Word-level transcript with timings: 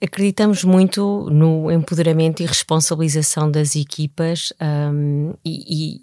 Acreditamos 0.00 0.62
muito 0.62 1.28
no 1.30 1.70
empoderamento 1.72 2.40
e 2.40 2.46
responsabilização 2.46 3.50
das 3.50 3.74
equipas 3.74 4.52
um, 4.60 5.34
e, 5.44 6.00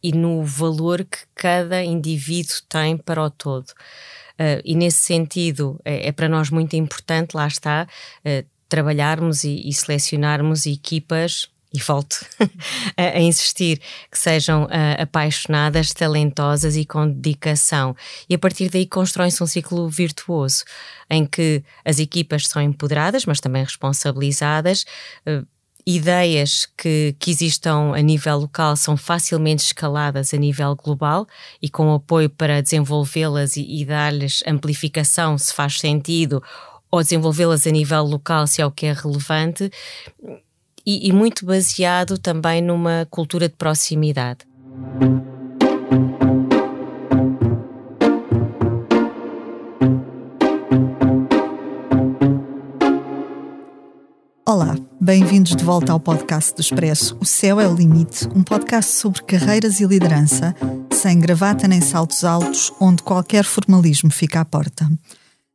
e, 0.00 0.10
e, 0.10 0.12
no 0.12 0.44
valor 0.44 1.04
que 1.04 1.18
cada 1.34 1.82
indivíduo 1.82 2.56
tem 2.68 2.96
para 2.96 3.22
o 3.22 3.28
todo. 3.30 3.68
Uh, 3.68 4.62
e 4.64 4.76
nesse 4.76 5.00
sentido, 5.00 5.80
é, 5.84 6.08
é, 6.08 6.12
para 6.12 6.28
nós 6.28 6.50
muito 6.50 6.76
importante, 6.76 7.34
lá 7.36 7.48
está, 7.48 7.88
uh, 8.24 8.46
trabalharmos 8.68 9.42
e, 9.42 9.68
e 9.68 9.72
selecionarmos 9.72 10.64
equipas 10.64 11.51
e 11.72 11.80
volto 11.80 12.24
a, 12.96 13.20
insistir, 13.20 13.80
que 14.10 14.18
sejam 14.18 14.64
uh, 14.64 15.02
apaixonadas, 15.02 15.92
talentosas 15.92 16.76
e 16.76 16.84
com 16.84 17.08
dedicação. 17.08 17.96
E 18.28 18.34
a 18.34 18.38
partir 18.38 18.68
daí 18.68 18.86
constroem-se 18.86 19.42
um 19.42 19.46
ciclo 19.46 19.88
virtuoso, 19.88 20.64
em 21.08 21.24
que 21.24 21.62
as 21.84 21.98
equipas 21.98 22.46
são 22.46 22.60
empoderadas, 22.60 23.24
mas 23.24 23.40
também 23.40 23.64
responsabilizadas. 23.64 24.84
Uh, 25.26 25.46
ideias 25.84 26.66
que, 26.76 27.16
que 27.18 27.30
existam 27.30 27.92
a 27.94 28.00
nível 28.00 28.38
local 28.38 28.76
são 28.76 28.96
facilmente 28.96 29.64
escaladas 29.64 30.32
a 30.32 30.36
nível 30.36 30.76
global 30.76 31.26
e 31.60 31.68
com 31.68 31.92
apoio 31.92 32.30
para 32.30 32.62
desenvolvê-las 32.62 33.56
e, 33.56 33.80
e 33.80 33.84
dar-lhes 33.84 34.44
amplificação 34.46 35.36
se 35.36 35.52
faz 35.52 35.80
sentido 35.80 36.40
ou 36.88 37.02
desenvolvê-las 37.02 37.66
a 37.66 37.70
nível 37.70 38.04
local 38.04 38.46
se 38.46 38.62
é 38.62 38.66
o 38.66 38.70
que 38.70 38.86
é 38.86 38.92
relevante 38.92 39.72
e, 40.84 41.08
e 41.08 41.12
muito 41.12 41.46
baseado 41.46 42.18
também 42.18 42.60
numa 42.60 43.06
cultura 43.10 43.48
de 43.48 43.54
proximidade. 43.54 44.40
Olá, 54.44 54.76
bem-vindos 55.00 55.56
de 55.56 55.64
volta 55.64 55.92
ao 55.92 56.00
podcast 56.00 56.54
do 56.54 56.60
Expresso 56.60 57.16
O 57.20 57.24
Céu 57.24 57.58
é 57.58 57.66
o 57.66 57.74
Limite, 57.74 58.28
um 58.34 58.42
podcast 58.42 58.92
sobre 58.92 59.22
carreiras 59.22 59.80
e 59.80 59.86
liderança, 59.86 60.54
sem 60.92 61.18
gravata 61.18 61.66
nem 61.66 61.80
saltos 61.80 62.22
altos, 62.22 62.70
onde 62.78 63.02
qualquer 63.02 63.44
formalismo 63.44 64.10
fica 64.10 64.40
à 64.40 64.44
porta. 64.44 64.86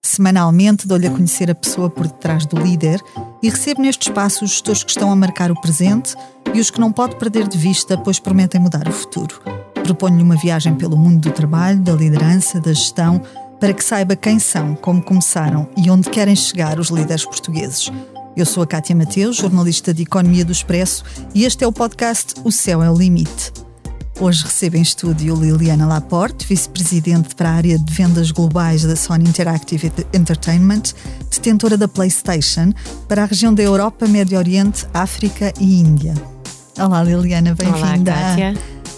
Semanalmente 0.07 0.87
dou-lhe 0.87 1.05
a 1.05 1.11
conhecer 1.11 1.51
a 1.51 1.53
pessoa 1.53 1.89
por 1.89 2.07
detrás 2.07 2.45
do 2.45 2.57
líder 2.57 3.01
e 3.43 3.49
recebo 3.49 3.81
neste 3.81 4.03
espaço 4.03 4.45
os 4.45 4.51
gestores 4.51 4.81
que 4.81 4.89
estão 4.89 5.11
a 5.11 5.15
marcar 5.15 5.51
o 5.51 5.59
presente 5.59 6.15
e 6.53 6.61
os 6.61 6.71
que 6.71 6.79
não 6.79 6.93
pode 6.93 7.17
perder 7.17 7.45
de 7.45 7.57
vista, 7.57 7.97
pois 7.97 8.17
prometem 8.17 8.61
mudar 8.61 8.87
o 8.87 8.91
futuro. 8.91 9.41
Proponho-lhe 9.83 10.23
uma 10.23 10.37
viagem 10.37 10.73
pelo 10.75 10.95
mundo 10.95 11.29
do 11.29 11.31
trabalho, 11.31 11.81
da 11.81 11.91
liderança, 11.91 12.61
da 12.61 12.71
gestão, 12.71 13.21
para 13.59 13.73
que 13.73 13.83
saiba 13.83 14.15
quem 14.15 14.39
são, 14.39 14.75
como 14.75 15.03
começaram 15.03 15.67
e 15.75 15.91
onde 15.91 16.09
querem 16.09 16.37
chegar 16.37 16.79
os 16.79 16.87
líderes 16.87 17.25
portugueses. 17.25 17.91
Eu 18.35 18.45
sou 18.45 18.63
a 18.63 18.67
Cátia 18.67 18.95
Mateus, 18.95 19.35
jornalista 19.35 19.93
de 19.93 20.03
Economia 20.03 20.45
do 20.45 20.53
Expresso, 20.53 21.03
e 21.35 21.43
este 21.43 21.65
é 21.65 21.67
o 21.67 21.71
podcast 21.71 22.33
O 22.45 22.51
Céu 22.51 22.81
é 22.81 22.89
o 22.89 22.97
Limite. 22.97 23.66
Hoje 24.19 24.45
recebo 24.45 24.77
em 24.77 24.81
estúdio 24.81 25.35
Liliana 25.35 25.85
Laporte, 25.85 26.47
vice-presidente 26.47 27.35
para 27.35 27.51
a 27.51 27.53
área 27.53 27.77
de 27.77 27.93
vendas 27.93 28.31
globais 28.31 28.81
da 28.81 28.95
Sony 28.95 29.29
Interactive 29.29 29.91
Entertainment, 30.11 30.81
detentora 31.29 31.77
da 31.77 31.87
PlayStation, 31.87 32.73
para 33.07 33.21
a 33.21 33.25
região 33.27 33.53
da 33.53 33.61
Europa, 33.61 34.07
Médio 34.07 34.39
Oriente, 34.39 34.87
África 34.91 35.53
e 35.59 35.81
Índia. 35.81 36.15
Olá 36.79 37.03
Liliana, 37.03 37.53
bem-vinda. 37.53 38.15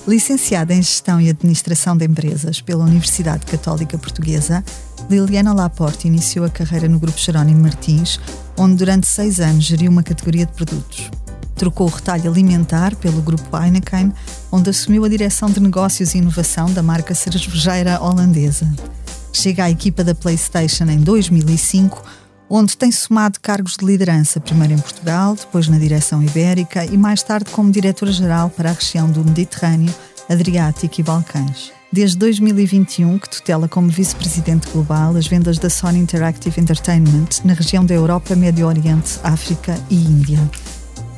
Licenciada 0.07 0.73
em 0.73 0.81
Gestão 0.81 1.19
e 1.19 1.29
Administração 1.29 1.97
de 1.97 2.05
Empresas 2.05 2.61
pela 2.61 2.85
Universidade 2.85 3.45
Católica 3.45 3.97
Portuguesa, 3.97 4.63
Liliana 5.09 5.51
Laporte 5.53 6.07
iniciou 6.07 6.45
a 6.45 6.49
carreira 6.49 6.87
no 6.87 6.97
Grupo 6.97 7.19
Jerónimo 7.19 7.61
Martins, 7.61 8.21
onde 8.57 8.75
durante 8.75 9.05
seis 9.05 9.41
anos 9.41 9.65
geriu 9.65 9.91
uma 9.91 10.01
categoria 10.01 10.45
de 10.45 10.53
produtos. 10.53 11.11
Trocou 11.59 11.87
o 11.87 11.89
retalho 11.91 12.31
alimentar 12.31 12.95
pelo 12.95 13.21
grupo 13.21 13.57
Heineken, 13.57 14.13
onde 14.49 14.69
assumiu 14.69 15.03
a 15.03 15.09
direção 15.09 15.49
de 15.49 15.59
negócios 15.59 16.15
e 16.15 16.19
inovação 16.19 16.71
da 16.71 16.81
marca 16.81 17.13
cervejeira 17.13 18.01
holandesa. 18.01 18.65
Chega 19.33 19.65
à 19.65 19.69
equipa 19.69 20.01
da 20.01 20.15
PlayStation 20.15 20.85
em 20.85 20.99
2005, 20.99 22.01
onde 22.49 22.77
tem 22.77 22.93
somado 22.93 23.41
cargos 23.41 23.75
de 23.77 23.85
liderança, 23.85 24.39
primeiro 24.39 24.75
em 24.75 24.79
Portugal, 24.79 25.35
depois 25.35 25.67
na 25.67 25.77
direção 25.77 26.23
ibérica 26.23 26.85
e 26.85 26.97
mais 26.97 27.21
tarde 27.23 27.51
como 27.51 27.69
diretora-geral 27.69 28.49
para 28.49 28.69
a 28.69 28.73
região 28.73 29.11
do 29.11 29.21
Mediterrâneo, 29.25 29.93
Adriático 30.29 31.01
e 31.01 31.03
Balcãs. 31.03 31.73
Desde 31.91 32.17
2021, 32.19 33.19
que 33.19 33.29
tutela 33.29 33.67
como 33.67 33.89
vice-presidente 33.89 34.69
global 34.71 35.13
as 35.17 35.27
vendas 35.27 35.57
da 35.57 35.69
Sony 35.69 35.99
Interactive 35.99 36.61
Entertainment 36.61 37.27
na 37.43 37.51
região 37.51 37.85
da 37.85 37.95
Europa, 37.95 38.33
Médio 38.33 38.65
Oriente, 38.65 39.19
África 39.25 39.77
e 39.89 39.95
Índia. 39.95 40.39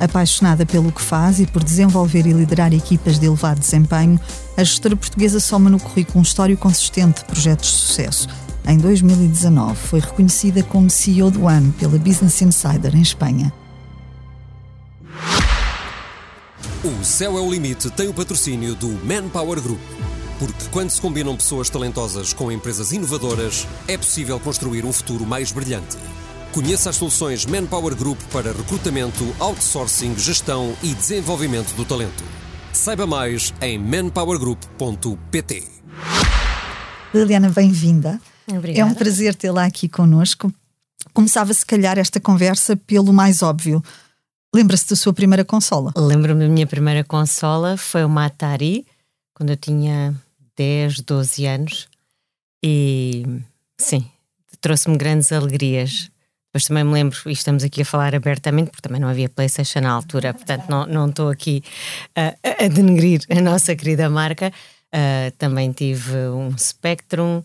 Apaixonada 0.00 0.66
pelo 0.66 0.90
que 0.90 1.00
faz 1.00 1.38
e 1.40 1.46
por 1.46 1.62
desenvolver 1.62 2.26
e 2.26 2.32
liderar 2.32 2.72
equipas 2.72 3.18
de 3.18 3.26
elevado 3.26 3.60
desempenho, 3.60 4.20
a 4.56 4.64
gestora 4.64 4.96
portuguesa 4.96 5.38
soma 5.38 5.70
no 5.70 5.78
currículo 5.78 6.18
um 6.18 6.22
histórico 6.22 6.62
consistente 6.62 7.20
de 7.20 7.26
projetos 7.26 7.70
de 7.70 7.76
sucesso. 7.76 8.28
Em 8.66 8.78
2019, 8.78 9.74
foi 9.76 10.00
reconhecida 10.00 10.62
como 10.62 10.88
CEO 10.88 11.30
do 11.30 11.48
ano 11.48 11.72
pela 11.72 11.98
Business 11.98 12.40
Insider 12.42 12.94
em 12.94 13.02
Espanha. 13.02 13.52
O 16.84 17.04
Céu 17.04 17.38
é 17.38 17.40
o 17.40 17.48
Limite 17.48 17.90
tem 17.90 18.08
o 18.08 18.14
patrocínio 18.14 18.74
do 18.74 18.88
Manpower 19.06 19.60
Group. 19.60 19.80
Porque 20.38 20.64
quando 20.72 20.90
se 20.90 21.00
combinam 21.00 21.36
pessoas 21.36 21.70
talentosas 21.70 22.32
com 22.32 22.50
empresas 22.50 22.90
inovadoras, 22.90 23.68
é 23.86 23.96
possível 23.96 24.40
construir 24.40 24.84
um 24.84 24.92
futuro 24.92 25.24
mais 25.24 25.52
brilhante. 25.52 25.96
Conheça 26.52 26.90
as 26.90 26.96
soluções 26.96 27.46
Manpower 27.46 27.96
Group 27.96 28.20
para 28.30 28.52
recrutamento, 28.52 29.24
outsourcing, 29.40 30.18
gestão 30.18 30.76
e 30.82 30.92
desenvolvimento 30.92 31.74
do 31.74 31.82
talento. 31.82 32.22
Saiba 32.74 33.06
mais 33.06 33.54
em 33.62 33.78
manpowergroup.pt. 33.78 35.66
Liliana, 37.14 37.48
bem-vinda. 37.48 38.20
Obrigada. 38.46 38.80
É 38.80 38.84
um 38.84 38.94
prazer 38.94 39.34
tê-la 39.34 39.64
aqui 39.64 39.88
connosco. 39.88 40.52
Começava, 41.14 41.54
se 41.54 41.64
calhar, 41.64 41.98
esta 41.98 42.20
conversa 42.20 42.76
pelo 42.76 43.14
mais 43.14 43.42
óbvio. 43.42 43.82
Lembra-se 44.54 44.90
da 44.90 44.96
sua 44.96 45.14
primeira 45.14 45.46
consola? 45.46 45.90
Lembro-me 45.96 46.46
da 46.46 46.52
minha 46.52 46.66
primeira 46.66 47.02
consola, 47.02 47.78
foi 47.78 48.04
uma 48.04 48.26
Atari, 48.26 48.86
quando 49.32 49.48
eu 49.48 49.56
tinha 49.56 50.14
10, 50.54 51.00
12 51.00 51.46
anos. 51.46 51.88
E 52.62 53.24
sim, 53.78 54.04
trouxe-me 54.60 54.98
grandes 54.98 55.32
alegrias. 55.32 56.11
Mas 56.52 56.66
também 56.66 56.84
me 56.84 56.92
lembro, 56.92 57.18
e 57.26 57.32
estamos 57.32 57.64
aqui 57.64 57.82
a 57.82 57.84
falar 57.84 58.14
abertamente, 58.14 58.70
porque 58.70 58.82
também 58.82 59.00
não 59.00 59.08
havia 59.08 59.28
PlayStation 59.28 59.80
na 59.80 59.90
altura, 59.90 60.34
portanto 60.34 60.68
não, 60.68 60.86
não 60.86 61.08
estou 61.08 61.30
aqui 61.30 61.62
uh, 62.10 62.64
a 62.64 62.68
denegrir 62.68 63.20
a 63.30 63.40
nossa 63.40 63.74
querida 63.74 64.10
marca. 64.10 64.52
Uh, 64.94 65.30
também 65.38 65.72
tive 65.72 66.14
um 66.28 66.56
Spectrum 66.58 67.42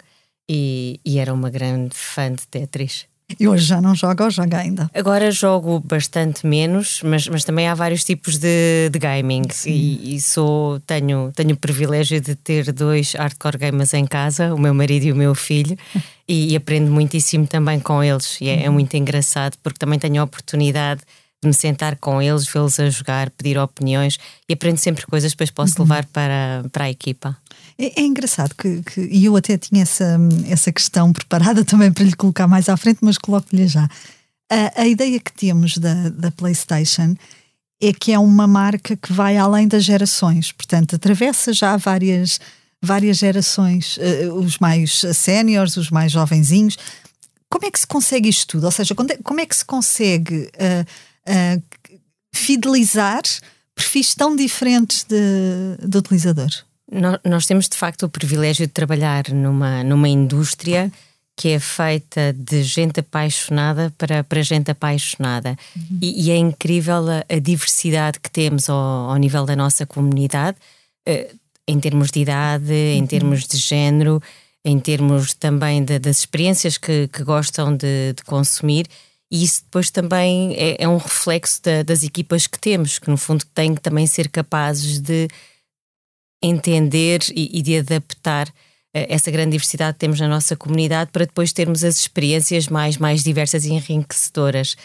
e, 0.49 0.99
e 1.05 1.19
era 1.19 1.33
uma 1.33 1.49
grande 1.49 1.95
fã 1.95 2.33
de 2.33 2.45
Tetris. 2.47 3.07
E 3.39 3.45
hoje 3.47 3.65
já 3.65 3.81
não 3.81 3.93
joga 3.93 4.23
ou 4.23 4.29
joga 4.29 4.57
ainda? 4.57 4.89
Agora 4.93 5.29
jogo 5.31 5.81
bastante 5.81 6.47
menos, 6.47 7.01
mas, 7.03 7.27
mas 7.27 7.43
também 7.43 7.67
há 7.67 7.75
vários 7.75 8.03
tipos 8.03 8.37
de, 8.37 8.89
de 8.89 8.97
gaming 8.97 9.43
e, 9.65 10.15
e, 10.15 10.21
sou, 10.21 10.79
tenho, 10.81 11.31
tenho 11.35 11.51
o 11.51 11.57
privilégio 11.57 12.21
de 12.21 12.35
ter 12.35 12.71
dois 12.71 13.13
hardcore 13.13 13.57
gamers 13.57 13.93
em 13.93 14.05
casa, 14.05 14.55
o 14.55 14.57
meu 14.59 14.73
marido 14.73 15.03
e 15.07 15.11
o 15.11 15.15
meu 15.15 15.35
filho, 15.35 15.77
e, 16.25 16.53
e 16.53 16.55
aprendo 16.55 16.89
muitíssimo 16.89 17.45
também 17.45 17.81
com 17.81 18.01
eles. 18.01 18.39
E 18.39 18.47
é, 18.47 18.63
é, 18.63 18.69
muito 18.69 18.95
engraçado 18.95 19.57
porque 19.61 19.77
também 19.77 19.99
tenho 19.99 20.21
a 20.21 20.23
oportunidade 20.23 21.01
de 21.41 21.49
me 21.49 21.53
sentar 21.53 21.97
com 21.97 22.21
eles, 22.21 22.47
vê-los 22.47 22.79
a 22.79 22.89
jogar, 22.89 23.29
pedir 23.31 23.57
opiniões 23.57 24.17
e 24.47 24.53
aprendo 24.53 24.77
sempre 24.77 25.05
coisas 25.05 25.33
que 25.33 25.35
depois 25.35 25.51
posso 25.51 25.81
uhum. 25.81 25.83
levar 25.83 26.05
para, 26.05 26.63
para 26.71 26.85
a 26.85 26.89
equipa. 26.89 27.37
É, 27.77 28.01
é 28.01 28.03
engraçado 28.03 28.55
que, 28.55 28.81
que, 28.81 29.01
e 29.01 29.25
eu 29.25 29.35
até 29.35 29.57
tinha 29.57 29.83
essa, 29.83 30.17
essa 30.49 30.71
questão 30.71 31.13
preparada 31.13 31.63
também 31.65 31.91
para 31.91 32.03
lhe 32.03 32.15
colocar 32.15 32.47
mais 32.47 32.67
à 32.69 32.75
frente, 32.75 32.99
mas 33.01 33.17
coloco-lhe 33.17 33.67
já. 33.67 33.87
A, 34.49 34.81
a, 34.81 34.87
ideia 34.87 35.19
que 35.19 35.31
temos 35.31 35.77
da, 35.77 36.09
da 36.09 36.31
PlayStation 36.31 37.15
é 37.81 37.93
que 37.93 38.11
é 38.11 38.19
uma 38.19 38.47
marca 38.47 38.95
que 38.95 39.13
vai 39.13 39.37
além 39.37 39.67
das 39.67 39.83
gerações, 39.83 40.51
portanto, 40.51 40.95
atravessa 40.95 41.53
já 41.53 41.77
várias, 41.77 42.39
várias 42.81 43.17
gerações, 43.17 43.97
uh, 43.97 44.33
os 44.33 44.57
mais 44.57 45.01
séniores, 45.13 45.77
os 45.77 45.91
mais 45.91 46.11
jovenzinhos. 46.11 46.77
Como 47.49 47.65
é 47.65 47.71
que 47.71 47.79
se 47.79 47.85
consegue 47.85 48.29
isto 48.29 48.47
tudo? 48.47 48.65
Ou 48.65 48.71
seja, 48.71 48.95
é, 49.09 49.17
como 49.23 49.39
é 49.39 49.45
que 49.45 49.55
se 49.55 49.65
consegue 49.65 50.49
uh, 50.55 51.59
uh, 51.59 51.63
fidelizar 52.33 53.21
perfis 53.75 54.15
tão 54.15 54.35
diferentes 54.35 55.03
de, 55.03 55.87
de 55.87 55.97
utilizador? 55.97 56.49
Nós 56.89 57.45
temos 57.45 57.67
de 57.67 57.75
facto 57.77 58.03
o 58.03 58.09
privilégio 58.09 58.65
de 58.65 58.71
trabalhar 58.71 59.29
numa, 59.29 59.83
numa 59.83 60.07
indústria 60.07 60.91
que 61.37 61.49
é 61.49 61.59
feita 61.59 62.33
de 62.33 62.63
gente 62.63 62.99
apaixonada 62.99 63.93
para, 63.95 64.23
para 64.23 64.41
gente 64.41 64.71
apaixonada. 64.71 65.55
Uhum. 65.75 65.99
E, 66.01 66.25
e, 66.25 66.31
é 66.31 66.35
incrível 66.35 67.05
a, 67.07 67.23
a, 67.31 67.37
diversidade 67.37 68.19
que 68.19 68.31
temos 68.31 68.67
ao, 68.69 69.11
ao 69.11 69.15
nível 69.17 69.45
da 69.45 69.55
nossa 69.55 69.85
comunidade, 69.85 70.57
eh, 71.05 71.29
em 71.67 71.79
termos 71.79 72.09
de 72.09 72.21
idade, 72.21 72.71
uhum. 72.71 72.97
em 72.97 73.05
termos 73.05 73.45
de 73.45 73.57
género, 73.57 74.19
em 74.65 74.79
termos 74.79 75.35
também 75.35 75.83
de, 75.85 75.99
das 75.99 76.19
experiências 76.19 76.75
que, 76.77 77.07
que 77.09 77.23
gostam 77.23 77.75
de, 77.75 78.13
de 78.13 78.23
consumir. 78.23 78.87
e 79.29 79.43
isso 79.43 79.61
depois 79.63 79.91
também 79.91 80.55
é, 80.55 80.83
é 80.83 80.87
um 80.87 80.97
reflexo 80.97 81.61
da, 81.61 81.83
das 81.83 82.01
equipas 82.01 82.47
que 82.47 82.57
temos, 82.57 82.97
que 82.97 83.11
no 83.11 83.17
fundo 83.17 83.45
têm 83.53 83.75
que 83.75 83.81
também 83.81 84.07
ser 84.07 84.27
capazes 84.27 84.99
de 84.99 85.27
entender 86.41 87.21
e, 87.33 87.59
e 87.59 87.61
de 87.61 87.77
adaptar 87.77 88.47
eh, 88.93 89.07
essa 89.09 89.29
grande 89.29 89.51
diversidade 89.51 89.93
que 89.93 89.99
temos 89.99 90.19
na 90.19 90.27
nossa 90.27 90.55
comunidade 90.55 91.11
para 91.11 91.25
depois 91.25 91.53
termos 91.53 91.83
as 91.83 91.97
experiências 91.97 92.67
mais, 92.67 92.97
mais 92.97 93.23
diversas 93.23 93.65
e 93.65 93.73
enriquecedoras. 93.73 94.75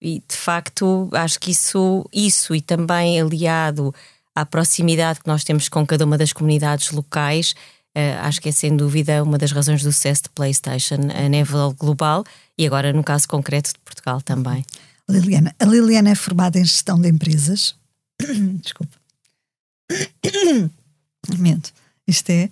E 0.00 0.22
de 0.26 0.36
facto, 0.36 1.08
acho 1.12 1.38
que 1.38 1.50
isso, 1.50 2.04
isso 2.12 2.54
e 2.54 2.60
também 2.60 3.20
aliado 3.20 3.94
à 4.34 4.46
proximidade 4.46 5.20
que 5.20 5.26
nós 5.26 5.44
temos 5.44 5.68
com 5.68 5.86
cada 5.86 6.04
uma 6.04 6.16
das 6.16 6.32
comunidades 6.32 6.90
locais, 6.90 7.54
uh, 7.96 8.20
acho 8.22 8.40
que 8.40 8.48
é 8.48 8.52
sem 8.52 8.74
dúvida 8.74 9.22
uma 9.22 9.36
das 9.36 9.52
razões 9.52 9.82
do 9.82 9.92
sucesso 9.92 10.22
de 10.22 10.30
PlayStation 10.30 10.96
a 11.14 11.28
nível 11.28 11.74
global 11.78 12.24
e 12.56 12.66
agora 12.66 12.92
no 12.92 13.04
caso 13.04 13.28
concreto 13.28 13.72
de 13.74 13.78
Portugal 13.80 14.22
também. 14.22 14.64
Liliana, 15.08 15.54
a 15.58 15.64
Liliana 15.66 16.10
é 16.10 16.14
formada 16.14 16.58
em 16.58 16.64
gestão 16.64 16.98
de 16.98 17.08
empresas. 17.08 17.74
Desculpa. 18.62 18.96
Momento. 21.28 21.72
Isto 22.06 22.30
é. 22.30 22.50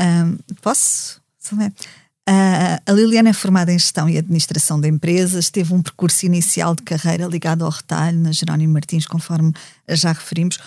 Um, 0.00 0.38
posso? 0.60 1.20
Uh, 1.52 2.80
a 2.86 2.92
Liliana 2.92 3.30
é 3.30 3.32
formada 3.34 3.70
em 3.70 3.78
Gestão 3.78 4.08
e 4.08 4.16
Administração 4.16 4.80
de 4.80 4.88
Empresas, 4.88 5.50
teve 5.50 5.74
um 5.74 5.82
percurso 5.82 6.24
inicial 6.24 6.74
de 6.74 6.82
carreira 6.82 7.26
ligado 7.26 7.64
ao 7.64 7.70
retalho 7.70 8.18
na 8.18 8.32
Jerónimo 8.32 8.72
Martins, 8.72 9.06
conforme 9.06 9.52
já 9.88 10.12
referimos. 10.12 10.58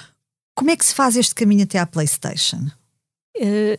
Como 0.56 0.70
é 0.70 0.78
que 0.78 0.86
se 0.86 0.94
faz 0.94 1.16
este 1.16 1.34
caminho 1.34 1.64
até 1.64 1.80
à 1.80 1.86
PlayStation? 1.86 2.68
Uh, 3.38 3.78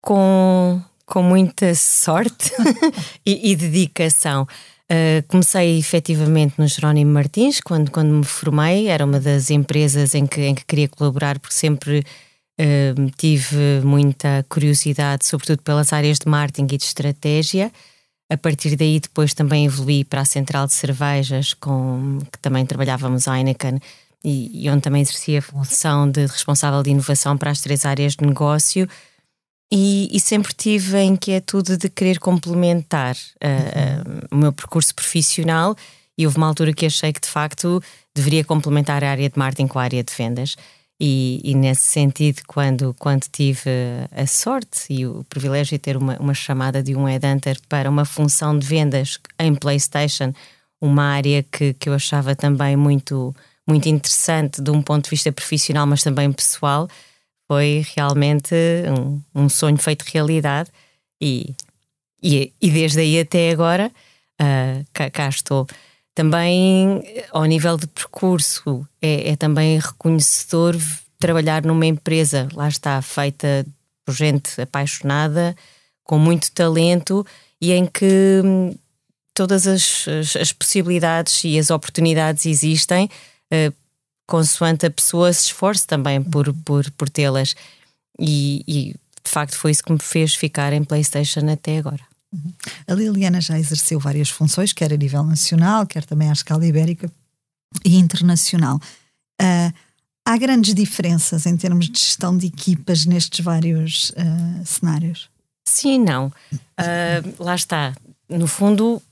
com, 0.00 0.82
com 1.04 1.22
muita 1.22 1.74
sorte 1.74 2.52
e, 3.24 3.52
e, 3.52 3.56
dedicação. 3.56 4.46
Uh, 4.90 5.22
comecei 5.28 5.78
efetivamente 5.78 6.54
no 6.58 6.66
Jerónimo 6.66 7.12
Martins, 7.12 7.60
quando, 7.60 7.90
quando 7.90 8.12
me 8.12 8.24
formei, 8.24 8.88
era 8.88 9.04
uma 9.04 9.20
das 9.20 9.50
empresas 9.50 10.14
em 10.14 10.26
que, 10.26 10.40
em 10.40 10.54
que 10.54 10.64
queria 10.64 10.88
colaborar, 10.88 11.38
porque 11.38 11.54
sempre 11.54 12.04
Tive 13.16 13.80
muita 13.82 14.44
curiosidade, 14.48 15.24
sobretudo 15.24 15.62
pelas 15.62 15.92
áreas 15.92 16.18
de 16.18 16.28
marketing 16.28 16.74
e 16.74 16.78
de 16.78 16.84
estratégia. 16.84 17.72
A 18.30 18.36
partir 18.36 18.76
daí, 18.76 18.98
depois 19.00 19.34
também 19.34 19.66
evolui 19.66 20.04
para 20.04 20.22
a 20.22 20.24
central 20.24 20.66
de 20.66 20.72
cervejas, 20.72 21.52
com 21.54 22.18
que 22.32 22.38
também 22.38 22.64
trabalhávamos 22.64 23.26
Heineken 23.26 23.78
e, 24.24 24.64
e 24.64 24.70
onde 24.70 24.82
também 24.82 25.02
exercia 25.02 25.40
a 25.40 25.42
função 25.42 26.10
de 26.10 26.22
responsável 26.26 26.82
de 26.82 26.90
inovação 26.90 27.36
para 27.36 27.50
as 27.50 27.60
três 27.60 27.84
áreas 27.84 28.14
de 28.14 28.24
negócio. 28.24 28.88
E, 29.70 30.08
e 30.14 30.20
sempre 30.20 30.52
tive 30.52 30.96
a 30.96 31.02
inquietude 31.02 31.76
de 31.76 31.88
querer 31.88 32.18
complementar 32.18 33.14
uh, 33.16 34.28
uh, 34.28 34.28
o 34.30 34.36
meu 34.36 34.52
percurso 34.52 34.94
profissional. 34.94 35.74
E 36.16 36.26
houve 36.26 36.36
uma 36.36 36.46
altura 36.46 36.72
que 36.72 36.86
achei 36.86 37.12
que 37.12 37.20
de 37.20 37.28
facto 37.28 37.82
deveria 38.14 38.44
complementar 38.44 39.02
a 39.02 39.10
área 39.10 39.28
de 39.28 39.38
marketing 39.38 39.66
com 39.66 39.78
a 39.78 39.82
área 39.82 40.04
de 40.04 40.14
vendas. 40.14 40.56
E, 41.04 41.40
e, 41.42 41.56
nesse 41.56 41.82
sentido, 41.82 42.42
quando, 42.46 42.94
quando 42.96 43.24
tive 43.24 43.68
a 44.12 44.24
sorte 44.24 44.86
e 44.88 45.04
o 45.04 45.24
privilégio 45.24 45.76
de 45.76 45.80
ter 45.80 45.96
uma, 45.96 46.16
uma 46.18 46.32
chamada 46.32 46.80
de 46.80 46.94
um 46.94 47.06
headhunter 47.06 47.58
para 47.68 47.90
uma 47.90 48.04
função 48.04 48.56
de 48.56 48.64
vendas 48.64 49.18
em 49.36 49.52
PlayStation, 49.52 50.32
uma 50.80 51.02
área 51.02 51.42
que, 51.42 51.74
que 51.74 51.88
eu 51.88 51.94
achava 51.94 52.36
também 52.36 52.76
muito, 52.76 53.34
muito 53.66 53.88
interessante 53.88 54.62
de 54.62 54.70
um 54.70 54.80
ponto 54.80 55.06
de 55.06 55.10
vista 55.10 55.32
profissional, 55.32 55.88
mas 55.88 56.04
também 56.04 56.30
pessoal, 56.30 56.88
foi 57.48 57.84
realmente 57.96 58.54
um, 58.96 59.20
um 59.34 59.48
sonho 59.48 59.78
feito 59.78 60.02
realidade. 60.02 60.70
E, 61.20 61.52
e, 62.22 62.52
e 62.62 62.70
desde 62.70 63.00
aí 63.00 63.18
até 63.18 63.50
agora, 63.50 63.90
uh, 64.40 64.84
cá, 64.92 65.10
cá 65.10 65.28
estou. 65.28 65.66
Também, 66.14 67.02
ao 67.30 67.44
nível 67.44 67.76
de 67.76 67.86
percurso, 67.86 68.86
é, 69.00 69.30
é 69.30 69.36
também 69.36 69.78
reconhecedor 69.78 70.76
trabalhar 71.18 71.64
numa 71.64 71.86
empresa, 71.86 72.48
lá 72.52 72.68
está, 72.68 73.00
feita 73.00 73.64
por 74.04 74.14
gente 74.14 74.60
apaixonada, 74.60 75.56
com 76.04 76.18
muito 76.18 76.50
talento 76.52 77.24
e 77.60 77.72
em 77.72 77.86
que 77.86 78.42
hum, 78.44 78.74
todas 79.32 79.66
as, 79.66 80.06
as, 80.08 80.36
as 80.36 80.52
possibilidades 80.52 81.44
e 81.44 81.58
as 81.58 81.70
oportunidades 81.70 82.44
existem, 82.44 83.08
uh, 83.52 83.74
consoante 84.26 84.86
a 84.86 84.90
pessoa 84.90 85.32
se 85.32 85.46
esforce 85.46 85.86
também 85.86 86.22
por, 86.22 86.52
por, 86.64 86.90
por 86.92 87.08
tê-las. 87.08 87.54
E, 88.18 88.62
e 88.66 88.94
de 89.24 89.30
facto 89.30 89.56
foi 89.56 89.70
isso 89.70 89.84
que 89.84 89.92
me 89.92 89.98
fez 89.98 90.34
ficar 90.34 90.72
em 90.72 90.84
PlayStation 90.84 91.48
até 91.50 91.78
agora. 91.78 92.11
Uhum. 92.32 92.52
A 92.86 92.94
Liliana 92.94 93.40
já 93.40 93.58
exerceu 93.58 94.00
várias 94.00 94.30
funções, 94.30 94.72
quer 94.72 94.92
a 94.92 94.96
nível 94.96 95.22
nacional, 95.22 95.86
quer 95.86 96.04
também 96.04 96.30
à 96.30 96.32
escala 96.32 96.66
ibérica 96.66 97.10
e 97.84 97.96
internacional. 97.96 98.80
Uh, 99.40 99.72
há 100.24 100.36
grandes 100.36 100.74
diferenças 100.74 101.46
em 101.46 101.56
termos 101.56 101.88
de 101.88 101.98
gestão 101.98 102.36
de 102.36 102.46
equipas 102.46 103.04
nestes 103.04 103.44
vários 103.44 104.10
uh, 104.10 104.64
cenários? 104.64 105.28
Sim, 105.64 105.98
não. 105.98 106.32
Uh, 106.52 107.34
lá 107.38 107.54
está. 107.54 107.94
No 108.28 108.46
fundo, 108.46 109.02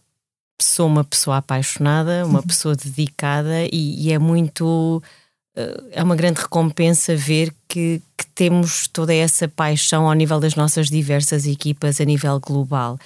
sou 0.60 0.86
uma 0.86 1.04
pessoa 1.04 1.38
apaixonada, 1.38 2.26
uma 2.26 2.40
uhum. 2.40 2.46
pessoa 2.46 2.74
dedicada 2.74 3.64
e, 3.72 4.06
e 4.06 4.12
é 4.12 4.18
muito. 4.18 5.02
É 5.92 6.02
uma 6.02 6.16
grande 6.16 6.40
recompensa 6.40 7.16
ver 7.16 7.52
que, 7.68 8.00
que 8.16 8.26
temos 8.34 8.86
toda 8.86 9.14
essa 9.14 9.48
paixão 9.48 10.06
ao 10.06 10.14
nível 10.14 10.40
das 10.40 10.54
nossas 10.54 10.88
diversas 10.88 11.46
equipas 11.46 12.00
a 12.00 12.04
nível 12.04 12.38
global. 12.40 12.98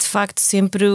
De 0.00 0.08
facto, 0.08 0.40
sempre 0.40 0.86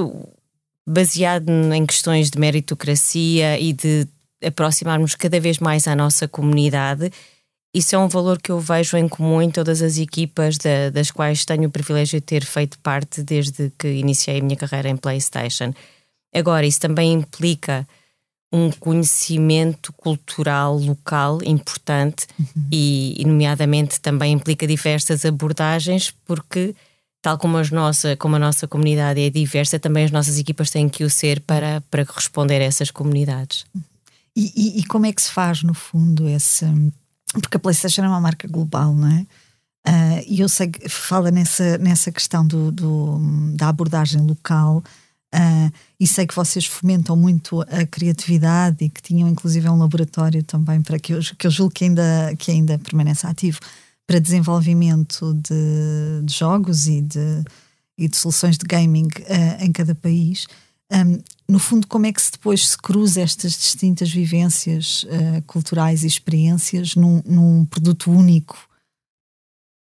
baseado 0.88 1.50
em 1.50 1.86
questões 1.86 2.30
de 2.30 2.40
meritocracia 2.40 3.60
e 3.60 3.72
de 3.74 4.08
aproximarmos 4.44 5.16
cada 5.16 5.40
vez 5.40 5.60
mais 5.60 5.88
à 5.88 5.96
nossa 5.96 6.28
comunidade. 6.28 7.12
Isso 7.74 7.96
é 7.96 8.00
um 8.00 8.08
valor 8.08 8.42
que 8.42 8.52
eu 8.52 8.60
vejo 8.60 8.98
em 8.98 9.08
comum 9.08 9.42
em 9.42 9.50
todas 9.50 9.82
as 9.82 9.98
equipas 9.98 10.58
da, 10.58 10.90
das 10.90 11.12
quais 11.12 11.46
tenho 11.46 11.70
o 11.70 11.72
privilégio 11.72 12.20
de 12.20 12.26
ter 12.26 12.44
feito 12.44 12.78
parte 12.80 13.24
desde 13.24 13.72
que 13.78 13.88
iniciei 13.88 14.40
a 14.40 14.44
minha 14.44 14.58
carreira 14.58 14.90
em 14.90 14.98
PlayStation. 14.98 15.74
Agora, 16.34 16.66
isso 16.66 16.80
também 16.80 17.14
implica 17.14 17.88
um 18.52 18.70
conhecimento 18.72 19.94
cultural 19.94 20.78
local 20.78 21.40
importante 21.44 22.28
uhum. 22.38 22.68
e, 22.72 23.24
nomeadamente, 23.26 24.02
também 24.02 24.34
implica 24.34 24.68
diversas 24.68 25.24
abordagens, 25.24 26.14
porque, 26.26 26.76
tal 27.22 27.38
como, 27.38 27.58
as 27.58 27.72
nossa, 27.72 28.16
como 28.18 28.36
a 28.36 28.40
nossa 28.40 28.68
comunidade 28.68 29.22
é 29.22 29.30
diversa, 29.30 29.80
também 29.80 30.04
as 30.04 30.12
nossas 30.12 30.38
equipas 30.38 30.70
têm 30.70 30.90
que 30.90 31.06
o 31.06 31.10
ser 31.10 31.40
para, 31.42 31.82
para 31.90 32.04
responder 32.04 32.62
a 32.62 32.66
essas 32.66 32.92
comunidades. 32.92 33.66
E, 34.36 34.52
e, 34.56 34.80
e 34.80 34.86
como 34.86 35.06
é 35.06 35.14
que 35.14 35.22
se 35.22 35.32
faz, 35.32 35.64
no 35.64 35.74
fundo, 35.74 36.28
esse. 36.28 36.66
Porque 37.34 37.56
a 37.56 37.60
PlayStation 37.60 38.04
é 38.04 38.08
uma 38.08 38.20
marca 38.20 38.48
global, 38.48 38.94
não 38.94 39.08
é? 39.08 39.26
Uh, 39.88 40.24
e 40.28 40.42
eu 40.42 40.50
sei 40.50 40.68
que 40.68 40.88
fala 40.90 41.32
nessa, 41.32 41.78
nessa 41.78 42.12
questão 42.12 42.46
do, 42.46 42.72
do 42.72 43.20
da 43.56 43.70
abordagem 43.70 44.22
local 44.22 44.84
Uh, 45.34 45.72
e 45.98 46.06
sei 46.06 46.28
que 46.28 46.36
vocês 46.36 46.66
fomentam 46.66 47.16
muito 47.16 47.62
a 47.62 47.86
criatividade 47.86 48.84
e 48.84 48.90
que 48.90 49.02
tinham 49.02 49.30
inclusive 49.30 49.70
um 49.70 49.78
laboratório 49.78 50.44
também 50.44 50.82
para 50.82 51.00
que 51.00 51.14
eu, 51.14 51.20
que 51.38 51.48
eu 51.48 51.52
julgo 51.52 51.74
que 51.74 51.86
ainda, 51.86 52.36
que 52.38 52.52
ainda 52.52 52.78
permanece 52.78 53.26
ativo 53.26 53.60
para 54.06 54.20
desenvolvimento 54.20 55.34
de, 55.36 56.26
de 56.26 56.34
jogos 56.34 56.88
e 56.88 57.02
de, 57.02 57.44
e 57.98 58.10
de 58.10 58.18
soluções 58.18 58.58
de 58.58 58.66
gaming 58.66 59.08
uh, 59.08 59.64
em 59.64 59.72
cada 59.72 59.96
país. 59.96 60.48
Um, 60.92 61.22
no 61.48 61.60
fundo, 61.60 61.88
como 61.88 62.06
é 62.06 62.12
que 62.12 62.22
se 62.22 62.34
depois 62.34 62.68
se 62.68 62.78
cruza 62.78 63.22
estas 63.22 63.54
distintas 63.54 64.12
vivências 64.12 65.04
uh, 65.04 65.42
culturais 65.48 66.04
e 66.04 66.08
experiências 66.08 66.96
num, 66.96 67.22
num 67.26 67.66
produto 67.66 68.12
único? 68.12 68.58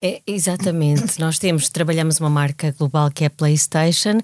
É, 0.02 0.21
exatamente. 0.26 1.19
Nós 1.19 1.38
temos, 1.38 1.69
trabalhamos 1.71 2.21
uma 2.21 2.31
marca 2.31 2.71
global 2.73 3.11
que 3.11 3.25
é 3.25 3.26
a 3.26 3.31
PlayStation, 3.31 4.19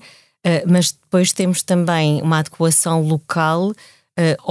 Uh, 0.46 0.70
mas 0.70 0.92
depois 0.92 1.32
temos 1.32 1.62
também 1.62 2.20
uma 2.20 2.40
adequação 2.40 3.02
local 3.02 3.70
uh, 3.70 3.74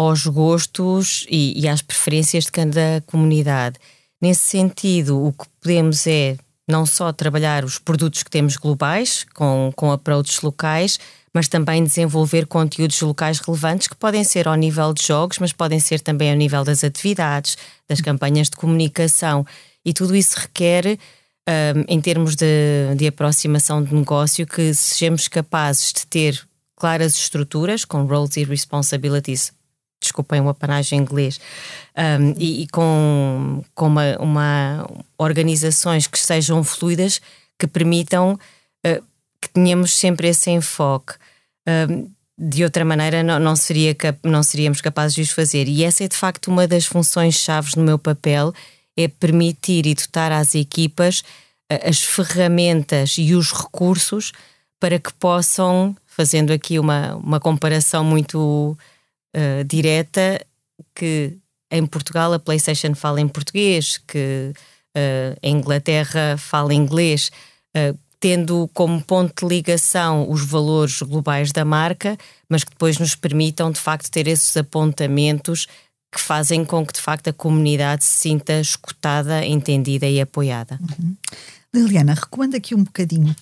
aos 0.02 0.26
gostos 0.26 1.26
e, 1.30 1.60
e, 1.60 1.68
às 1.68 1.82
preferências 1.82 2.46
de 2.46 2.52
cada 2.52 3.04
comunidade. 3.06 3.78
Nesse 4.22 4.42
sentido, 4.42 5.24
o 5.24 5.32
que 5.32 5.46
podemos 5.62 6.08
é 6.08 6.38
não 6.68 6.86
só 6.86 7.12
trabalhar 7.12 7.66
os 7.66 7.78
produtos 7.78 8.24
que 8.24 8.32
temos 8.32 8.56
globais, 8.56 9.26
com, 9.34 9.72
com 9.76 9.92
approaches 9.92 10.42
locais, 10.42 10.98
mas 11.34 11.48
também 11.48 11.84
desenvolver 11.84 12.46
conteúdos 12.46 13.02
locais 13.02 13.40
relevantes 13.40 13.88
que 13.88 13.96
podem 13.96 14.24
ser 14.24 14.48
ao 14.48 14.56
nível 14.56 14.94
de 14.94 15.06
jogos, 15.06 15.40
mas 15.40 15.52
podem 15.52 15.80
ser 15.80 16.00
também 16.00 16.30
ao 16.32 16.38
nível 16.38 16.64
das 16.64 16.84
atividades, 16.84 17.58
das 17.88 18.00
campanhas 18.00 18.50
de 18.50 18.56
comunicação. 18.56 19.46
E 19.84 19.94
tudo 19.94 20.16
isso 20.16 20.40
requer 20.40 20.98
um, 21.48 21.84
em 21.88 22.00
termos 22.00 22.36
de, 22.36 22.96
de 22.96 23.08
aproximação 23.08 23.84
de 23.84 23.94
negócio, 23.94 24.48
que 24.48 24.74
sejamos 24.74 25.28
capazes 25.28 25.92
de 25.94 26.08
ter 26.08 26.48
claras 26.76 27.16
estruturas, 27.16 27.86
com 27.86 28.06
roles 28.06 28.38
e 28.38 28.44
responsibilities, 28.44 29.54
desculpem 30.02 30.42
o 30.42 30.50
apanagem 30.50 31.00
em 31.00 31.02
inglês, 31.02 31.40
um, 31.98 32.34
e, 32.38 32.64
e, 32.64 32.68
com, 32.68 33.64
com 33.74 33.88
uma, 33.88 34.18
uma, 34.20 34.90
organizações 35.18 36.08
que 36.08 36.20
sejam 36.20 36.64
fluidas, 36.64 37.22
que 37.58 37.68
permitam 37.68 38.34
uh, 38.34 39.04
que 39.40 39.50
tenhamos 39.50 39.94
sempre 39.94 40.28
esse 40.28 40.50
enfoque. 40.50 41.14
uh, 41.68 42.12
de 42.38 42.64
outra 42.64 42.84
maneira 42.84 43.22
não, 43.22 43.40
não, 43.40 43.56
seria, 43.56 43.96
não 44.24 44.42
seríamos 44.42 44.82
capazes 44.82 45.14
de 45.14 45.22
os 45.22 45.30
fazer. 45.30 45.68
E 45.68 45.84
essa 45.84 46.04
é 46.04 46.08
de 46.08 46.16
facto 46.16 46.48
uma 46.48 46.68
das 46.68 46.86
funções 46.86 47.36
chaves 47.36 47.76
no 47.76 47.84
meu 47.84 48.00
papel, 48.00 48.54
é 48.98 49.08
permitir 49.08 49.86
e 49.86 49.96
dotar 49.96 50.32
às 50.32 50.56
equipas 50.56 51.20
uh, 51.72 51.90
as 51.90 52.02
ferramentas 52.02 53.16
e 53.18 53.34
os 53.34 53.52
recursos 53.52 54.32
para 54.80 55.00
que 55.00 55.14
possam, 55.14 55.96
fazendo 56.06 56.52
aqui 56.52 56.78
uma, 56.78 57.16
uma 57.16 57.40
comparação 57.40 58.04
muito 58.04 58.78
uh, 59.34 59.64
direta, 59.64 60.46
que 60.94 61.38
em 61.72 61.86
Portugal 61.86 62.34
a 62.34 62.40
PlayStation 62.40 62.94
fala 62.94 63.22
em 63.22 63.28
português, 63.28 63.98
que 63.98 64.54
uh, 64.96 65.40
em 65.42 65.56
Inglaterra 65.56 66.38
fala 66.38 66.74
inglês, 66.74 67.32
uh, 67.76 67.98
tendo 68.20 68.70
como 68.74 69.02
ponto 69.02 69.46
de 69.46 69.56
ligação 69.56 70.30
os 70.30 70.46
valores 70.46 71.02
globais 71.02 71.52
da 71.52 71.66
marca, 71.66 72.18
mas 72.48 72.64
que 72.64 72.72
depois 72.72 73.00
nos 73.00 73.16
permitam 73.16 73.72
de 73.72 73.80
facto 73.80 74.12
ter 74.12 74.28
esses 74.28 74.56
apontamentos 74.56 75.68
que 76.14 76.22
fazem 76.22 76.64
com 76.64 76.86
que 76.86 76.94
de 76.94 77.02
facto 77.02 77.30
a 77.30 77.34
comunidade 77.34 78.04
se 78.04 78.22
sinta 78.22 78.60
escutada, 78.60 79.44
entendida 79.44 80.08
e 80.08 80.22
apoiada. 80.22 80.80
Uhum. 80.80 81.16
Liliana, 81.74 82.14
recuando 82.14 82.56
aqui 82.56 82.76
um 82.76 82.84
bocadinho 82.84 83.36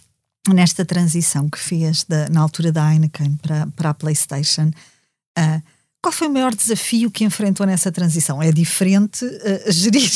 nesta 0.48 0.86
transição 0.86 1.50
que 1.50 1.60
fez 1.60 2.06
da, 2.06 2.30
na 2.30 2.40
altura 2.40 2.72
da 2.72 2.92
Heineken 2.92 3.36
para, 3.42 3.68
para 3.75 3.90
a 3.90 3.94
PlayStation, 3.94 4.72
uh, 5.38 5.62
qual 6.01 6.12
foi 6.12 6.28
o 6.28 6.34
maior 6.34 6.56
desafio 6.56 7.12
que 7.12 7.24
enfrentou 7.24 7.66
nessa 7.66 7.92
transição? 7.92 8.42
É 8.42 8.51
diferente 8.51 9.25
uh, 9.25 9.70
gerir 9.72 10.10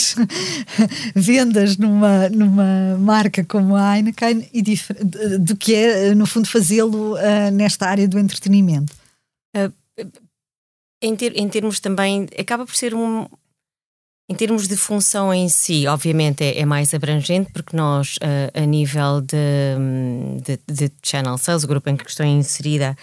vendas 1.13 1.77
numa, 1.77 2.29
numa 2.29 2.97
marca 2.97 3.43
como 3.43 3.75
a 3.75 3.97
Heineken 3.97 4.49
e 4.53 4.63
do 5.39 5.55
que 5.57 5.75
é, 5.75 6.15
no 6.15 6.25
fundo, 6.25 6.47
fazê-lo 6.47 7.15
uh, 7.15 7.51
nesta 7.51 7.87
área 7.87 8.07
do 8.07 8.17
entretenimento? 8.17 8.93
Uh, 11.05 11.07
em, 11.07 11.15
ter, 11.15 11.37
em 11.37 11.47
termos 11.47 11.79
também, 11.79 12.27
acaba 12.37 12.65
por 12.65 12.75
ser 12.75 12.93
um. 12.93 13.27
Em 14.27 14.33
termos 14.33 14.67
de 14.67 14.75
função 14.75 15.31
em 15.31 15.47
si, 15.47 15.85
obviamente 15.85 16.43
é, 16.43 16.59
é 16.59 16.65
mais 16.65 16.95
abrangente, 16.95 17.51
porque 17.53 17.77
nós, 17.77 18.17
a 18.55 18.65
nível 18.65 19.21
de, 19.21 19.37
de, 20.41 20.87
de 20.87 20.91
channel 21.03 21.37
sales, 21.37 21.63
o 21.63 21.67
grupo 21.67 21.87
em 21.91 21.95
que 21.95 22.09
estou 22.09 22.25
inserida, 22.25 22.97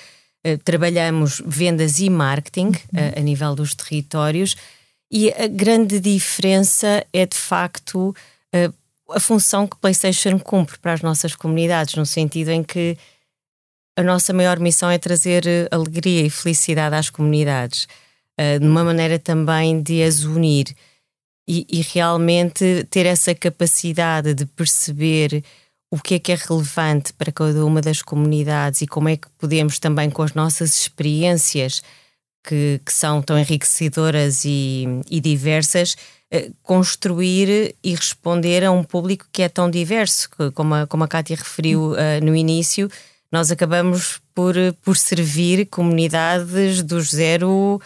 eh, 0.44 0.56
trabalhamos 0.56 1.40
vendas 1.46 2.00
e 2.00 2.10
marketing 2.10 2.66
uhum. 2.66 2.74
Eh, 2.94 3.14
a 3.16 3.20
nível 3.20 3.54
dos 3.54 3.74
territórios 3.76 4.56
e 5.10 5.30
a 5.30 5.46
grande 5.46 6.00
diferença 6.00 7.06
é 7.12 7.24
de 7.24 7.36
facto 7.36 8.14
eh, 8.52 8.70
a 9.10 9.20
função 9.20 9.68
que 9.68 9.76
PlayStation 9.76 10.40
cumpre 10.40 10.78
para 10.78 10.94
as 10.94 11.00
nossas 11.00 11.36
comunidades, 11.36 11.94
no 11.94 12.04
sentido 12.04 12.50
em 12.50 12.64
que 12.64 12.98
a 13.96 14.02
nossa 14.02 14.32
maior 14.32 14.58
missão 14.58 14.90
é 14.90 14.98
trazer 14.98 15.44
alegria 15.70 16.26
e 16.26 16.30
felicidade 16.30 16.94
às 16.94 17.10
comunidades, 17.10 17.86
de 18.58 18.66
uma 18.66 18.82
maneira 18.82 19.18
também 19.18 19.82
de 19.82 20.02
as 20.02 20.24
unir 20.24 20.74
e, 21.46 21.66
e 21.70 21.82
realmente 21.82 22.86
ter 22.90 23.06
essa 23.06 23.34
capacidade 23.34 24.34
de 24.34 24.46
perceber 24.46 25.44
o 25.90 25.98
que 25.98 26.14
é 26.14 26.18
que 26.18 26.32
é 26.32 26.34
relevante 26.34 27.12
para 27.12 27.30
cada 27.30 27.64
uma 27.66 27.82
das 27.82 28.00
comunidades 28.00 28.80
e 28.80 28.86
como 28.86 29.10
é 29.10 29.16
que 29.16 29.28
podemos 29.38 29.78
também 29.78 30.08
com 30.08 30.22
as 30.22 30.32
nossas 30.32 30.74
experiências 30.74 31.82
que, 32.42 32.80
que 32.84 32.92
são 32.92 33.20
tão 33.20 33.38
enriquecedoras 33.38 34.44
e, 34.44 34.86
e 35.10 35.20
diversas 35.20 35.94
eh, 36.30 36.50
construir 36.62 37.76
e 37.84 37.94
responder 37.94 38.64
a 38.64 38.72
um 38.72 38.82
público 38.82 39.26
que 39.30 39.42
é 39.42 39.50
tão 39.50 39.70
diverso, 39.70 40.30
como 40.54 40.74
a, 40.74 40.86
como 40.86 41.04
a 41.04 41.08
Kátia 41.08 41.36
referiu 41.36 41.92
uh, 41.92 42.24
no 42.24 42.34
início, 42.34 42.90
nós 43.32 43.50
acabamos 43.50 44.20
por, 44.34 44.54
por 44.84 44.96
servir 44.96 45.66
comunidades 45.66 46.82
dos 46.82 47.10
zero 47.10 47.80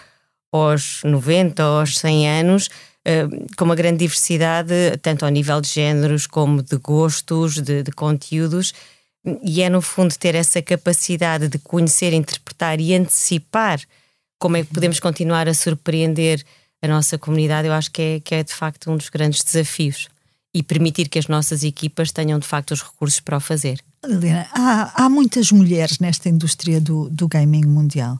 aos 0.52 1.02
90, 1.04 1.62
aos 1.62 1.98
100 1.98 2.28
anos, 2.40 2.68
com 3.56 3.64
uma 3.64 3.76
grande 3.76 3.98
diversidade, 3.98 4.74
tanto 5.00 5.24
ao 5.24 5.30
nível 5.30 5.60
de 5.60 5.68
géneros 5.68 6.26
como 6.26 6.62
de 6.62 6.76
gostos, 6.76 7.60
de, 7.60 7.84
de 7.84 7.92
conteúdos, 7.92 8.74
e 9.42 9.62
é 9.62 9.70
no 9.70 9.80
fundo 9.80 10.16
ter 10.18 10.34
essa 10.34 10.60
capacidade 10.60 11.48
de 11.48 11.58
conhecer, 11.58 12.12
interpretar 12.12 12.80
e 12.80 12.94
antecipar 12.94 13.80
como 14.38 14.56
é 14.56 14.64
que 14.64 14.72
podemos 14.72 15.00
continuar 15.00 15.48
a 15.48 15.54
surpreender 15.54 16.44
a 16.82 16.88
nossa 16.88 17.16
comunidade, 17.18 17.68
eu 17.68 17.72
acho 17.72 17.90
que 17.90 18.02
é, 18.02 18.20
que 18.20 18.34
é 18.34 18.42
de 18.42 18.52
facto 18.52 18.90
um 18.90 18.96
dos 18.96 19.08
grandes 19.08 19.42
desafios 19.42 20.08
e 20.52 20.62
permitir 20.62 21.08
que 21.08 21.18
as 21.18 21.26
nossas 21.26 21.64
equipas 21.64 22.12
tenham 22.12 22.38
de 22.38 22.46
facto 22.46 22.72
os 22.72 22.82
recursos 22.82 23.20
para 23.20 23.36
o 23.36 23.40
fazer. 23.40 23.80
Liliana, 24.06 24.48
há, 24.52 25.04
há 25.04 25.08
muitas 25.08 25.50
mulheres 25.52 25.98
nesta 25.98 26.28
indústria 26.28 26.80
do, 26.80 27.08
do 27.10 27.28
gaming 27.28 27.66
mundial. 27.66 28.18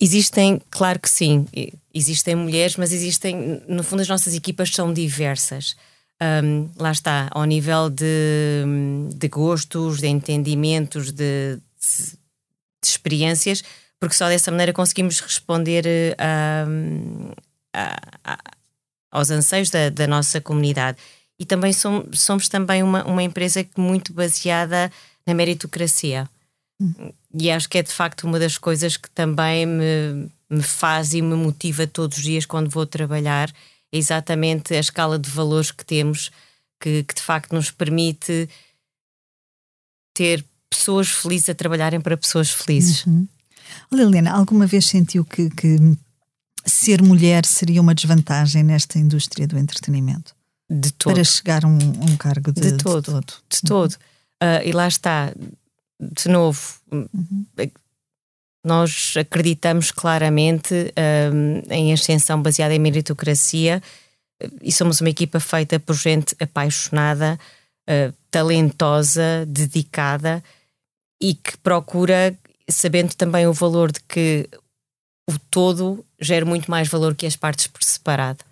Existem, 0.00 0.60
claro 0.70 0.98
que 0.98 1.10
sim, 1.10 1.46
existem 1.92 2.34
mulheres, 2.34 2.76
mas 2.76 2.90
existem, 2.90 3.62
no 3.68 3.82
fundo, 3.82 4.00
as 4.00 4.08
nossas 4.08 4.34
equipas 4.34 4.70
são 4.70 4.94
diversas. 4.94 5.76
Um, 6.22 6.70
lá 6.76 6.90
está, 6.90 7.28
ao 7.30 7.44
nível 7.44 7.90
de, 7.90 8.64
de 9.14 9.28
gostos, 9.28 10.00
de 10.00 10.06
entendimentos, 10.06 11.12
de, 11.12 11.56
de, 11.56 12.12
de, 12.82 12.88
experiências, 12.88 13.62
porque 13.98 14.14
só 14.14 14.28
dessa 14.28 14.50
maneira 14.50 14.72
conseguimos 14.72 15.20
responder 15.20 15.84
aos 19.10 19.30
anseios 19.30 19.68
da, 19.70 19.90
da, 19.90 20.06
nossa 20.06 20.40
comunidade. 20.40 20.98
E 21.40 21.46
também 21.46 21.72
somos, 21.72 22.20
somos 22.20 22.48
também 22.50 22.82
uma, 22.82 23.02
uma 23.04 23.22
empresa 23.22 23.66
muito 23.76 24.12
baseada 24.12 24.92
na 25.26 25.32
meritocracia. 25.32 26.28
E 27.32 27.50
acho 27.50 27.68
que 27.68 27.78
é 27.78 27.82
de 27.82 27.92
facto 27.92 28.24
uma 28.24 28.38
das 28.38 28.58
coisas 28.58 28.98
que 28.98 29.10
também 29.10 29.64
me, 29.64 30.30
me 30.50 30.62
faz 30.62 31.14
e 31.14 31.22
me 31.22 31.34
motiva 31.34 31.86
todos 31.86 32.18
os 32.18 32.24
dias 32.24 32.44
quando 32.44 32.68
vou 32.68 32.86
trabalhar, 32.86 33.50
é 33.92 33.98
exatamente 33.98 34.74
a 34.74 34.80
escala 34.80 35.18
de 35.18 35.30
valores 35.30 35.70
que 35.70 35.84
temos, 35.84 36.30
que, 36.78 37.04
que 37.04 37.14
de 37.14 37.22
facto 37.22 37.54
nos 37.54 37.70
permite 37.70 38.48
ter 40.14 40.44
pessoas 40.68 41.08
felizes 41.08 41.48
a 41.48 41.54
trabalharem 41.54 42.00
para 42.00 42.16
pessoas 42.16 42.50
felizes. 42.50 43.06
Uhum. 43.06 43.26
Liliana, 43.92 44.32
alguma 44.32 44.66
vez 44.66 44.86
sentiu 44.86 45.24
que, 45.24 45.48
que 45.50 45.78
ser 46.66 47.02
mulher 47.02 47.46
seria 47.46 47.80
uma 47.80 47.94
desvantagem 47.94 48.62
nesta 48.62 48.98
indústria 48.98 49.46
do 49.46 49.58
entretenimento? 49.58 50.34
De 50.70 50.92
todo. 50.92 51.14
Para 51.14 51.24
chegar 51.24 51.64
a 51.64 51.68
um, 51.68 51.78
um 51.78 52.16
cargo 52.16 52.52
de, 52.52 52.60
de 52.60 52.76
todo. 52.76 53.00
De 53.00 53.10
todo. 53.10 53.34
De 53.48 53.62
todo. 53.62 53.92
Uh, 54.42 54.62
e 54.64 54.70
lá 54.70 54.86
está, 54.86 55.32
de 56.00 56.28
novo, 56.28 56.60
uhum. 56.92 57.44
nós 58.64 59.14
acreditamos 59.18 59.90
claramente 59.90 60.74
um, 61.32 61.74
em 61.74 61.92
ascensão 61.92 62.40
baseada 62.40 62.72
em 62.72 62.78
meritocracia 62.78 63.82
e 64.62 64.70
somos 64.72 65.00
uma 65.00 65.10
equipa 65.10 65.40
feita 65.40 65.78
por 65.80 65.94
gente 65.94 66.36
apaixonada, 66.40 67.38
uh, 67.88 68.14
talentosa, 68.30 69.44
dedicada 69.46 70.42
e 71.20 71.34
que 71.34 71.58
procura, 71.58 72.34
sabendo 72.68 73.14
também 73.14 73.46
o 73.46 73.52
valor 73.52 73.90
de 73.90 74.00
que 74.08 74.48
o 75.28 75.38
todo 75.50 76.04
gera 76.20 76.46
muito 76.46 76.70
mais 76.70 76.88
valor 76.88 77.14
que 77.14 77.26
as 77.26 77.36
partes 77.36 77.66
por 77.66 77.82
separado. 77.82 78.44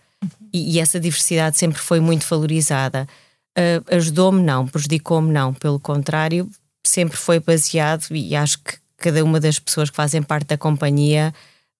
E, 0.52 0.76
e, 0.76 0.80
essa 0.80 0.98
diversidade 0.98 1.58
sempre 1.58 1.78
foi 1.78 2.00
muito 2.00 2.26
valorizada. 2.26 3.06
Uh, 3.56 3.96
Ajudou-me, 3.96 4.42
não, 4.42 4.66
prejudicou-me, 4.66 5.32
não. 5.32 5.52
Pelo 5.52 5.80
contrário, 5.80 6.48
sempre 6.86 7.16
foi 7.16 7.40
baseado, 7.40 8.06
e 8.10 8.34
acho 8.34 8.58
que 8.60 8.78
cada 8.96 9.24
uma 9.24 9.40
das 9.40 9.58
pessoas 9.58 9.90
que 9.90 9.96
fazem 9.96 10.22
parte 10.22 10.48
da 10.48 10.58
companhia 10.58 11.32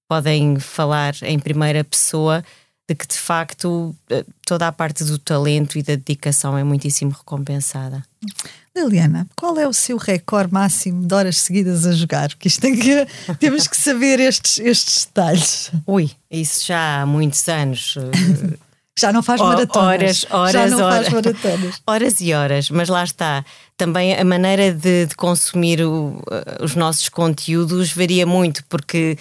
podem 0.09 0.59
falar 0.59 1.15
em 1.23 1.39
primeira 1.39 1.85
pessoa 1.85 2.43
de 2.89 2.95
que 2.95 3.07
de 3.07 3.19
facto 3.19 3.95
eh, 4.09 4.25
toda 4.47 4.67
a 4.67 4.73
parte 4.73 5.05
do 5.05 5.19
talento 5.19 5.77
e 5.77 5.83
da 5.83 5.95
dedicação 5.95 6.57
é 6.57 6.65
muitíssimo 6.65 7.11
recompensada. 7.11 8.03
Liliana, 8.75 9.27
qual 9.37 9.59
é 9.59 9.69
o 9.69 9.75
seu 9.75 9.99
recorde 9.99 10.53
máximo 10.53 11.07
de 11.07 11.15
horas 11.15 11.37
seguidas 11.37 11.85
a 11.85 11.93
jogar? 11.93 12.31
Porque 12.31 12.49
isto 12.49 12.63
tem 12.63 12.75
que, 12.75 13.07
temos 13.39 13.67
que 13.67 13.77
saber 13.77 14.19
estes, 14.21 14.59
estes 14.61 15.05
detalhes. 15.05 15.71
Ui, 15.87 16.11
isso 16.31 16.67
já 16.67 17.03
há 17.03 17.07
muitos 17.07 17.47
anos. 17.47 17.95
Eh, 17.99 18.57
já 18.99 19.13
não 19.13 19.23
faz 19.23 19.39
maratonas. 19.39 20.25
Horas, 20.25 20.27
horas, 20.31 20.53
Já 20.53 20.67
não 20.67 20.85
horas, 20.87 21.09
faz 21.09 21.13
maratonas. 21.13 21.83
Horas 21.87 22.21
e 22.23 22.33
horas, 22.33 22.71
mas 22.71 22.89
lá 22.89 23.05
está. 23.05 23.45
Também 23.77 24.17
a 24.17 24.25
maneira 24.25 24.73
de, 24.73 25.07
de 25.07 25.15
consumir 25.15 25.83
o, 25.83 26.23
os 26.61 26.75
nossos 26.75 27.11
conteúdos 27.11 27.93
varia 27.93 28.27
muito, 28.27 28.65
porque 28.65 29.19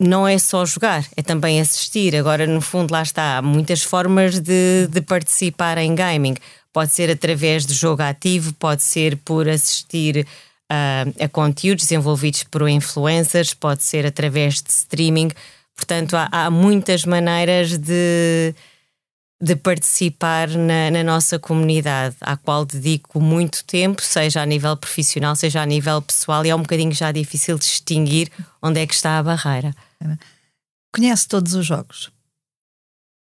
não 0.00 0.26
é 0.26 0.38
só 0.38 0.64
jogar, 0.64 1.04
é 1.16 1.22
também 1.22 1.60
assistir. 1.60 2.16
Agora, 2.16 2.46
no 2.46 2.60
fundo, 2.60 2.90
lá 2.90 3.02
está. 3.02 3.36
Há 3.38 3.42
muitas 3.42 3.82
formas 3.82 4.40
de, 4.40 4.88
de 4.90 5.00
participar 5.02 5.76
em 5.78 5.94
gaming. 5.94 6.36
Pode 6.72 6.92
ser 6.92 7.10
através 7.10 7.66
de 7.66 7.74
jogo 7.74 8.02
ativo, 8.02 8.54
pode 8.54 8.82
ser 8.82 9.16
por 9.18 9.48
assistir 9.48 10.26
a, 10.68 11.04
a 11.24 11.28
conteúdos 11.28 11.84
desenvolvidos 11.84 12.44
por 12.44 12.68
influencers, 12.68 13.52
pode 13.52 13.82
ser 13.82 14.06
através 14.06 14.62
de 14.62 14.70
streaming 14.70 15.30
Portanto, 15.80 16.14
há, 16.14 16.28
há 16.30 16.50
muitas 16.50 17.06
maneiras 17.06 17.78
de, 17.78 18.54
de 19.40 19.56
participar 19.56 20.50
na, 20.50 20.90
na, 20.90 21.02
nossa 21.02 21.38
comunidade, 21.38 22.16
à 22.20 22.36
qual 22.36 22.66
dedico 22.66 23.18
muito 23.18 23.64
tempo, 23.64 24.02
seja 24.02 24.42
a 24.42 24.46
nível 24.46 24.76
profissional, 24.76 25.34
seja 25.34 25.62
a 25.62 25.66
nível 25.66 26.02
pessoal, 26.02 26.44
e 26.44 26.50
é 26.50 26.54
um 26.54 26.60
bocadinho 26.60 26.92
já 26.92 27.10
difícil 27.10 27.58
distinguir 27.58 28.30
onde 28.62 28.78
é 28.78 28.86
que 28.86 28.92
está 28.92 29.18
a 29.18 29.22
barreira. 29.22 29.74
Conhece 30.92 31.28
todos 31.28 31.54
os 31.54 31.66
jogos? 31.66 32.10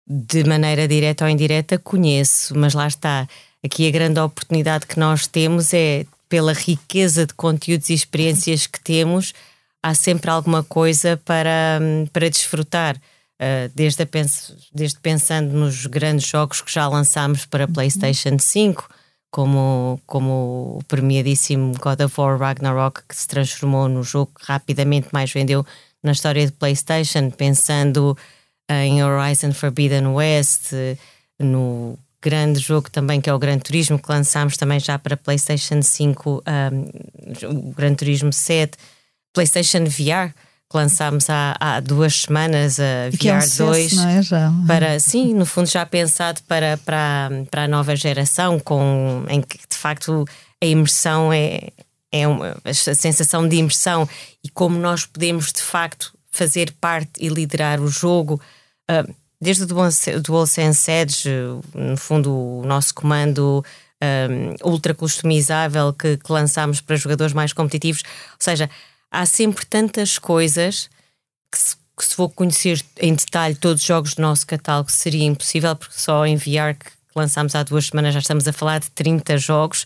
De 0.06 0.44
maneira 0.44 0.88
direta 0.88 1.24
ou 1.24 1.30
indireta, 1.30 1.78
conheço, 1.78 2.56
mas 2.56 2.74
lá 2.74 2.86
está. 2.86 3.28
Aqui 3.64 3.86
a 3.86 3.90
grande 3.90 4.18
oportunidade 4.18 4.86
que 4.86 4.98
nós 4.98 5.26
temos 5.26 5.72
é, 5.72 6.04
pela 6.28 6.52
riqueza 6.52 7.26
de 7.26 7.34
conteúdos 7.34 7.90
e 7.90 7.94
experiências 7.94 8.66
que 8.66 8.80
temos, 8.80 9.34
há 9.82 9.94
sempre 9.94 10.30
alguma 10.30 10.64
coisa 10.64 11.20
para, 11.24 11.78
para 12.12 12.30
desfrutar. 12.30 12.96
Uh, 12.96 13.68
desde, 13.74 14.06
pens 14.06 14.70
desde 14.72 15.00
pensando 15.00 15.52
nos 15.52 15.84
grandes 15.86 16.26
jogos 16.28 16.60
que 16.60 16.72
já 16.72 16.86
lançámos 16.86 17.44
para 17.44 17.66
uhum. 17.66 17.72
PlayStation 17.72 18.38
5, 18.38 18.88
como, 19.32 20.00
como 20.06 20.78
o 20.78 20.84
premiadíssimo 20.86 21.74
God 21.78 22.00
of 22.02 22.20
War 22.20 22.38
Ragnarok, 22.38 23.02
que 23.08 23.16
se 23.16 23.26
transformou 23.26 23.88
no 23.88 24.02
jogo 24.02 24.30
que 24.38 24.46
rapidamente 24.46 25.08
mais 25.12 25.32
vendeu 25.32 25.66
na 26.02 26.12
história 26.12 26.44
de 26.46 26.52
PlayStation, 26.52 27.30
pensando 27.30 28.16
em 28.68 29.02
Horizon 29.04 29.52
Forbidden 29.52 30.08
West, 30.08 30.72
no 31.38 31.98
grande 32.20 32.60
jogo 32.60 32.90
também 32.90 33.20
que 33.20 33.28
é 33.28 33.34
o 33.34 33.38
Gran 33.38 33.58
Turismo, 33.58 33.98
que 33.98 34.08
lançámos 34.08 34.56
também 34.56 34.78
já 34.78 34.98
para 34.98 35.16
PlayStation 35.16 35.82
5, 35.82 36.42
um, 36.46 37.68
o 37.68 37.72
Gran 37.72 37.94
Turismo 37.94 38.32
7, 38.32 38.78
PlayStation 39.32 39.84
VR 39.84 40.32
que 40.72 40.76
lançámos 40.78 41.28
há, 41.28 41.54
há, 41.60 41.80
duas 41.80 42.22
semanas, 42.22 42.80
a 42.80 43.10
VR 43.10 43.26
é 43.28 43.36
um 43.36 43.40
sucesso, 43.42 43.64
2, 43.66 43.98
é? 43.98 44.22
já. 44.22 44.52
para 44.66 44.98
sim, 44.98 45.34
no 45.34 45.44
fundo 45.44 45.68
já 45.68 45.84
pensado 45.84 46.40
para, 46.48 46.78
para, 46.78 47.28
para 47.50 47.64
a 47.64 47.68
nova 47.68 47.94
geração, 47.94 48.58
com, 48.58 49.22
em 49.28 49.42
que 49.42 49.58
de 49.58 49.76
facto 49.76 50.24
a 50.62 50.66
imersão 50.66 51.30
é, 51.30 51.68
é 52.12 52.28
uma, 52.28 52.56
a 52.64 52.74
sensação 52.74 53.48
de 53.48 53.56
imersão 53.56 54.08
e 54.44 54.48
como 54.48 54.78
nós 54.78 55.06
podemos 55.06 55.52
de 55.52 55.62
facto 55.62 56.12
fazer 56.30 56.72
parte 56.80 57.12
e 57.18 57.28
liderar 57.28 57.80
o 57.80 57.88
jogo. 57.88 58.40
Uh, 58.90 59.14
desde 59.40 59.64
o 59.64 60.20
DualSense 60.20 60.88
Edge, 60.88 61.28
no 61.74 61.96
fundo 61.96 62.32
o 62.32 62.64
nosso 62.64 62.94
comando 62.94 63.64
um, 64.02 64.70
ultra 64.70 64.94
customizável 64.94 65.92
que, 65.92 66.16
que 66.16 66.30
lançámos 66.32 66.80
para 66.80 66.94
jogadores 66.94 67.32
mais 67.32 67.52
competitivos, 67.52 68.02
ou 68.04 68.36
seja, 68.38 68.70
há 69.10 69.26
sempre 69.26 69.66
tantas 69.66 70.16
coisas 70.16 70.88
que 71.50 71.58
se, 71.58 71.76
que 71.96 72.04
se 72.04 72.16
vou 72.16 72.28
conhecer 72.28 72.84
em 73.00 73.14
detalhe 73.14 73.56
todos 73.56 73.82
os 73.82 73.86
jogos 73.86 74.14
do 74.14 74.22
nosso 74.22 74.46
catálogo 74.46 74.92
seria 74.92 75.24
impossível, 75.24 75.74
porque 75.74 75.98
só 75.98 76.24
em 76.24 76.36
VR 76.36 76.76
que 76.78 76.90
lançámos 77.14 77.56
há 77.56 77.64
duas 77.64 77.86
semanas 77.86 78.14
já 78.14 78.20
estamos 78.20 78.46
a 78.46 78.52
falar 78.52 78.78
de 78.78 78.90
30 78.92 79.38
jogos, 79.38 79.84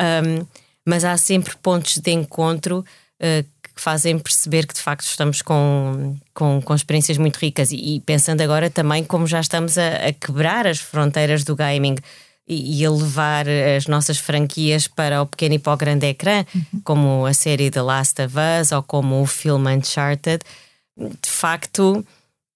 um, 0.00 0.46
mas 0.86 1.04
há 1.04 1.16
sempre 1.16 1.56
pontos 1.56 1.98
de 1.98 2.10
encontro 2.10 2.78
uh, 2.80 3.44
que 3.62 3.80
fazem 3.80 4.18
perceber 4.18 4.66
que 4.66 4.74
de 4.74 4.80
facto 4.80 5.06
estamos 5.06 5.42
com, 5.42 6.16
com, 6.34 6.60
com 6.62 6.74
experiências 6.74 7.18
muito 7.18 7.36
ricas 7.36 7.70
e, 7.70 7.96
e 7.96 8.00
pensando 8.00 8.40
agora 8.40 8.68
também 8.70 9.04
como 9.04 9.26
já 9.26 9.40
estamos 9.40 9.78
a, 9.78 10.08
a 10.08 10.12
quebrar 10.12 10.66
as 10.66 10.78
fronteiras 10.78 11.44
do 11.44 11.56
gaming 11.56 11.96
e, 12.52 12.84
a 12.84 12.90
levar 12.90 13.46
as 13.48 13.86
nossas 13.86 14.18
franquias 14.18 14.88
para 14.88 15.22
o 15.22 15.26
pequeno 15.26 15.54
e 15.54 15.58
para 15.58 15.72
o 15.72 15.76
grande 15.76 16.06
ecrã, 16.06 16.44
uhum. 16.52 16.80
como 16.82 17.26
a 17.26 17.32
série 17.32 17.70
The 17.70 17.80
Last 17.80 18.20
of 18.20 18.34
Us 18.60 18.72
ou 18.72 18.82
como 18.82 19.22
o 19.22 19.26
filme 19.26 19.72
Uncharted, 19.72 20.40
de 20.96 21.30
facto, 21.30 22.04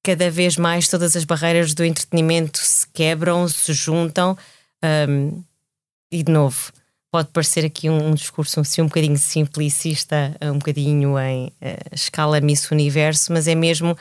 cada 0.03 0.31
vez 0.31 0.57
mais 0.57 0.89
todas 0.89 1.15
as 1.15 1.25
barreiras 1.25 1.75
do 1.75 1.85
entretenimento 1.85 2.59
se 2.59 2.87
quebram, 2.89 3.47
se 3.49 3.73
juntam 3.73 4.37
um, 5.09 5.43
e 6.11 6.23
de 6.23 6.33
novo. 6.33 6.73
Pode 7.15 7.29
parecer 7.29 7.65
aqui 7.65 7.89
um, 7.89 8.09
um 8.09 8.13
discurso 8.13 8.59
assim, 8.59 8.83
um 8.83 8.87
bocadinho 8.87 9.17
simplicista, 9.17 10.37
um 10.43 10.59
bocadinho 10.59 11.17
em 11.17 11.47
uh, 11.47 11.95
escala 11.95 12.41
Miss 12.41 12.69
Universo, 12.73 13.33
mas 13.33 13.47
é 13.47 13.55
mesmo 13.55 13.97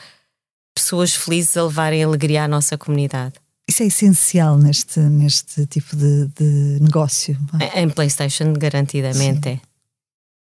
pessoas 0.74 1.14
felizes 1.14 1.56
a 1.56 1.62
levarem 1.62 2.02
alegria 2.02 2.42
à 2.42 2.48
nossa 2.48 2.76
comunidade. 2.76 3.34
Isso 3.68 3.84
é 3.84 3.86
essencial 3.86 4.58
neste, 4.58 4.98
neste 4.98 5.64
tipo 5.66 5.94
de, 5.94 6.26
de 6.26 6.78
negócio. 6.80 7.38
É? 7.60 7.82
Em 7.82 7.88
PlayStation, 7.88 8.52
garantidamente 8.52 9.48
Sim. 9.48 9.60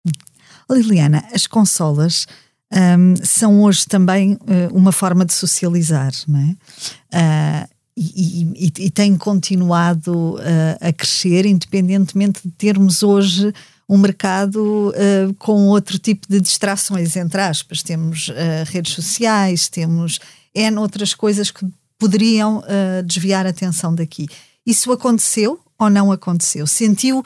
é. 0.08 0.74
Liliana, 0.74 1.28
as 1.32 1.46
consolas 1.46 2.26
um, 2.72 3.14
são 3.24 3.62
hoje 3.62 3.86
também 3.86 4.32
uh, 4.32 4.74
uma 4.74 4.90
forma 4.90 5.24
de 5.24 5.32
socializar, 5.32 6.10
não 6.26 6.40
é? 6.40 7.64
Uh, 7.64 7.77
e, 7.98 8.42
e, 8.54 8.72
e 8.86 8.90
têm 8.90 9.16
continuado 9.16 10.36
uh, 10.36 10.40
a 10.80 10.92
crescer, 10.92 11.44
independentemente 11.44 12.40
de 12.44 12.50
termos 12.52 13.02
hoje 13.02 13.52
um 13.88 13.98
mercado 13.98 14.90
uh, 14.90 15.34
com 15.34 15.66
outro 15.66 15.98
tipo 15.98 16.26
de 16.28 16.40
distrações, 16.40 17.16
entre 17.16 17.40
aspas. 17.40 17.82
Temos 17.82 18.28
uh, 18.28 18.34
redes 18.66 18.92
sociais, 18.92 19.68
temos 19.68 20.20
N 20.54 20.78
outras 20.78 21.12
coisas 21.12 21.50
que 21.50 21.66
poderiam 21.98 22.62
desviar 23.04 23.44
a 23.44 23.50
atenção 23.50 23.92
daqui. 23.92 24.28
Isso 24.64 24.92
aconteceu 24.92 25.58
ou 25.76 25.90
não 25.90 26.12
aconteceu? 26.12 26.64
Sentiu 26.64 27.24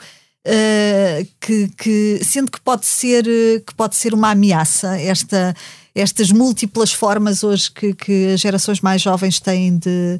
que, 1.39 1.67
que, 1.77 2.19
que 2.19 2.61
pode 2.61 2.87
ser 2.87 3.23
que 3.23 3.73
pode 3.75 3.95
ser 3.95 4.15
uma 4.15 4.31
ameaça 4.31 4.99
esta 4.99 5.55
estas 5.93 6.31
múltiplas 6.31 6.91
formas 6.91 7.43
hoje 7.43 7.71
que, 7.71 7.93
que 7.93 8.33
as 8.33 8.39
gerações 8.39 8.81
mais 8.81 8.99
jovens 8.99 9.39
têm 9.39 9.77
de, 9.77 10.19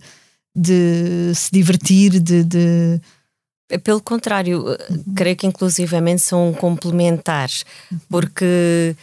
de 0.55 1.33
se 1.35 1.51
divertir, 1.51 2.19
de, 2.19 2.43
de... 2.43 3.01
Pelo 3.83 4.01
contrário, 4.01 4.65
uhum. 4.67 5.03
creio 5.15 5.35
que 5.35 5.47
inclusivamente 5.47 6.21
são 6.21 6.53
complementares, 6.53 7.65
porque 8.09 8.95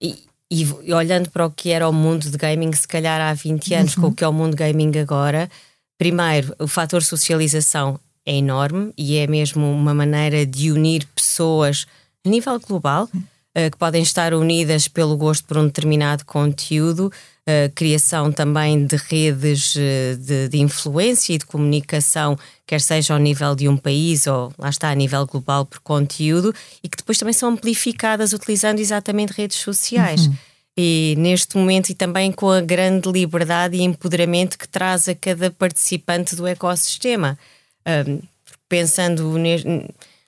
e, 0.00 0.24
e, 0.50 0.92
olhando 0.92 1.30
para 1.30 1.46
o 1.46 1.50
que 1.50 1.70
era 1.70 1.88
o 1.88 1.92
mundo 1.92 2.30
de 2.30 2.36
gaming, 2.36 2.72
se 2.72 2.86
calhar 2.86 3.20
há 3.20 3.32
20 3.34 3.74
anos, 3.74 3.96
uhum. 3.96 4.02
com 4.02 4.08
o 4.08 4.14
que 4.14 4.24
é 4.24 4.28
o 4.28 4.32
mundo 4.32 4.56
gaming 4.56 4.98
agora, 4.98 5.50
primeiro, 5.96 6.54
o 6.58 6.66
fator 6.66 7.02
socialização 7.02 7.98
é 8.24 8.34
enorme 8.34 8.92
e 8.96 9.16
é 9.16 9.26
mesmo 9.26 9.70
uma 9.70 9.94
maneira 9.94 10.44
de 10.44 10.70
unir 10.70 11.06
pessoas 11.14 11.86
a 12.24 12.28
nível 12.28 12.58
global, 12.60 13.08
uhum. 13.14 13.20
uh, 13.20 13.70
que 13.70 13.76
podem 13.78 14.02
estar 14.02 14.34
unidas 14.34 14.88
pelo 14.88 15.16
gosto 15.16 15.44
por 15.44 15.56
um 15.56 15.66
determinado 15.66 16.24
conteúdo, 16.24 17.10
criação 17.74 18.30
também 18.30 18.84
de 18.84 18.96
redes 18.96 19.74
uh, 19.74 20.16
de, 20.18 20.48
de 20.48 20.58
influência 20.58 21.32
e 21.32 21.38
de 21.38 21.46
comunicação 21.46 22.38
quer 22.66 22.80
seja 22.80 23.14
ao 23.14 23.18
nível 23.18 23.54
de 23.54 23.68
um 23.68 23.76
país 23.76 24.26
ou 24.26 24.52
lá 24.58 24.68
está 24.68 24.90
a 24.90 24.94
nível 24.94 25.26
global 25.26 25.64
por 25.64 25.80
conteúdo 25.80 26.54
e 26.82 26.88
que 26.88 26.98
depois 26.98 27.16
também 27.16 27.32
são 27.32 27.50
amplificadas 27.50 28.34
utilizando 28.34 28.78
exatamente 28.78 29.32
redes 29.32 29.56
sociais. 29.56 30.26
Uhum. 30.26 30.34
E 30.76 31.14
neste 31.18 31.56
momento, 31.56 31.90
e 31.90 31.94
também 31.94 32.30
com 32.30 32.50
a 32.50 32.60
grande 32.60 33.10
liberdade 33.10 33.76
e 33.76 33.82
empoderamento 33.82 34.56
que 34.56 34.68
traz 34.68 35.08
a 35.08 35.14
cada 35.14 35.50
participante 35.50 36.36
do 36.36 36.46
ecossistema. 36.46 37.36
Um, 38.06 38.20
pensando, 38.68 39.32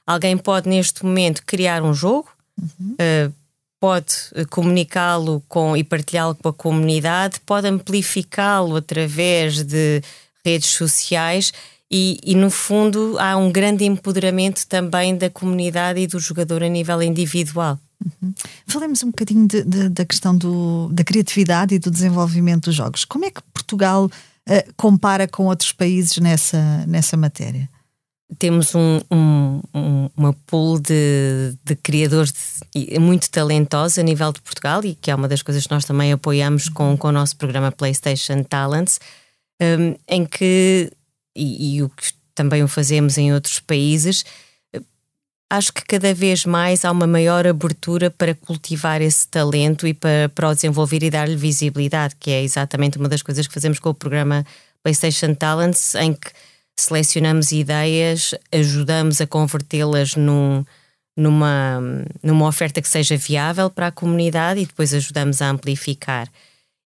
alguém 0.06 0.36
pode 0.36 0.68
neste 0.68 1.04
momento 1.04 1.44
criar 1.44 1.82
um 1.82 1.94
jogo, 1.94 2.28
uhum. 2.58 2.96
uh, 2.98 3.32
pode 3.80 4.12
comunicá-lo 4.50 5.42
com 5.48 5.74
e 5.74 5.82
partilhá-lo 5.82 6.34
com 6.34 6.48
a 6.48 6.52
comunidade, 6.52 7.40
pode 7.40 7.66
amplificá-lo 7.66 8.76
através 8.76 9.64
de 9.64 10.02
redes 10.44 10.68
sociais 10.68 11.52
e, 11.90 12.20
e, 12.22 12.36
no 12.36 12.50
fundo 12.50 13.16
há 13.18 13.36
um 13.36 13.50
grande 13.50 13.84
empoderamento 13.84 14.64
também 14.66 15.16
da 15.16 15.28
comunidade 15.28 15.98
e 15.98 16.06
do 16.06 16.20
jogador 16.20 16.62
a 16.62 16.68
nível 16.68 17.02
individual. 17.02 17.78
Uhum. 18.04 18.32
Falemos 18.66 19.02
um 19.02 19.08
bocadinho 19.08 19.48
de, 19.48 19.64
de, 19.64 19.88
da 19.88 20.04
questão 20.04 20.36
do, 20.36 20.88
da 20.92 21.02
criatividade 21.02 21.74
e 21.74 21.78
do 21.78 21.90
desenvolvimento 21.90 22.66
dos 22.66 22.74
jogos. 22.74 23.04
Como 23.04 23.24
é 23.24 23.30
que 23.30 23.42
Portugal 23.52 24.06
uh, 24.06 24.74
compara 24.76 25.26
com 25.26 25.46
outros 25.46 25.72
países 25.72 26.16
nessa, 26.18 26.86
nessa 26.86 27.16
matéria? 27.16 27.68
Temos 28.38 28.74
um, 28.74 29.00
um, 29.10 29.60
um, 29.74 30.10
uma 30.16 30.32
pool 30.46 30.78
de, 30.78 31.54
de 31.64 31.74
criadores 31.76 32.32
de, 32.74 32.98
muito 32.98 33.28
talentosos 33.30 33.98
a 33.98 34.02
nível 34.02 34.32
de 34.32 34.40
Portugal 34.40 34.84
e 34.84 34.94
que 34.94 35.10
é 35.10 35.14
uma 35.14 35.28
das 35.28 35.42
coisas 35.42 35.66
que 35.66 35.72
nós 35.72 35.84
também 35.84 36.12
apoiamos 36.12 36.68
com, 36.68 36.96
com 36.96 37.08
o 37.08 37.12
nosso 37.12 37.36
programa 37.36 37.72
PlayStation 37.72 38.42
Talents, 38.44 39.00
um, 39.60 39.96
em 40.08 40.24
que 40.24 40.92
e, 41.34 41.76
e 41.76 41.82
o 41.82 41.88
que 41.88 42.12
também 42.34 42.62
o 42.62 42.68
fazemos 42.68 43.18
em 43.18 43.32
outros 43.34 43.60
países, 43.60 44.24
acho 45.50 45.72
que 45.72 45.84
cada 45.84 46.14
vez 46.14 46.44
mais 46.44 46.84
há 46.84 46.92
uma 46.92 47.06
maior 47.06 47.46
abertura 47.46 48.10
para 48.10 48.34
cultivar 48.34 49.02
esse 49.02 49.26
talento 49.26 49.86
e 49.86 49.92
para, 49.92 50.28
para 50.32 50.48
o 50.48 50.54
desenvolver 50.54 51.02
e 51.02 51.10
dar-lhe 51.10 51.36
visibilidade, 51.36 52.14
que 52.18 52.30
é 52.30 52.42
exatamente 52.42 52.96
uma 52.96 53.08
das 53.08 53.20
coisas 53.20 53.46
que 53.46 53.52
fazemos 53.52 53.80
com 53.80 53.90
o 53.90 53.94
programa 53.94 54.46
PlayStation 54.82 55.34
Talents, 55.34 55.96
em 55.96 56.14
que 56.14 56.30
selecionamos 56.82 57.52
ideias, 57.52 58.34
ajudamos 58.52 59.20
a 59.20 59.26
convertê-las 59.26 60.14
num, 60.16 60.64
numa, 61.16 61.80
numa 62.22 62.46
oferta 62.46 62.80
que 62.80 62.88
seja 62.88 63.16
viável 63.16 63.68
para 63.70 63.88
a 63.88 63.92
comunidade 63.92 64.60
e 64.60 64.66
depois 64.66 64.94
ajudamos 64.94 65.42
a 65.42 65.50
amplificar. 65.50 66.28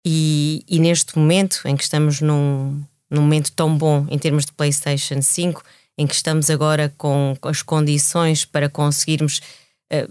E, 0.05 0.65
e 0.69 0.79
neste 0.79 1.19
momento 1.19 1.61
em 1.67 1.77
que 1.77 1.83
estamos 1.83 2.21
num, 2.21 2.83
num 3.11 3.23
momento 3.23 3.53
tão 3.53 3.77
bom 3.77 4.07
em 4.11 4.19
termos 4.19 4.47
de 4.47 4.53
PlayStation 4.53 5.21
5, 5.21 5.63
em 5.99 6.07
que 6.07 6.15
estamos 6.15 6.49
agora 6.49 6.93
com 6.97 7.37
as 7.43 7.61
condições 7.61 8.45
para 8.45 8.69
conseguirmos 8.69 9.41
uh, 9.93 10.11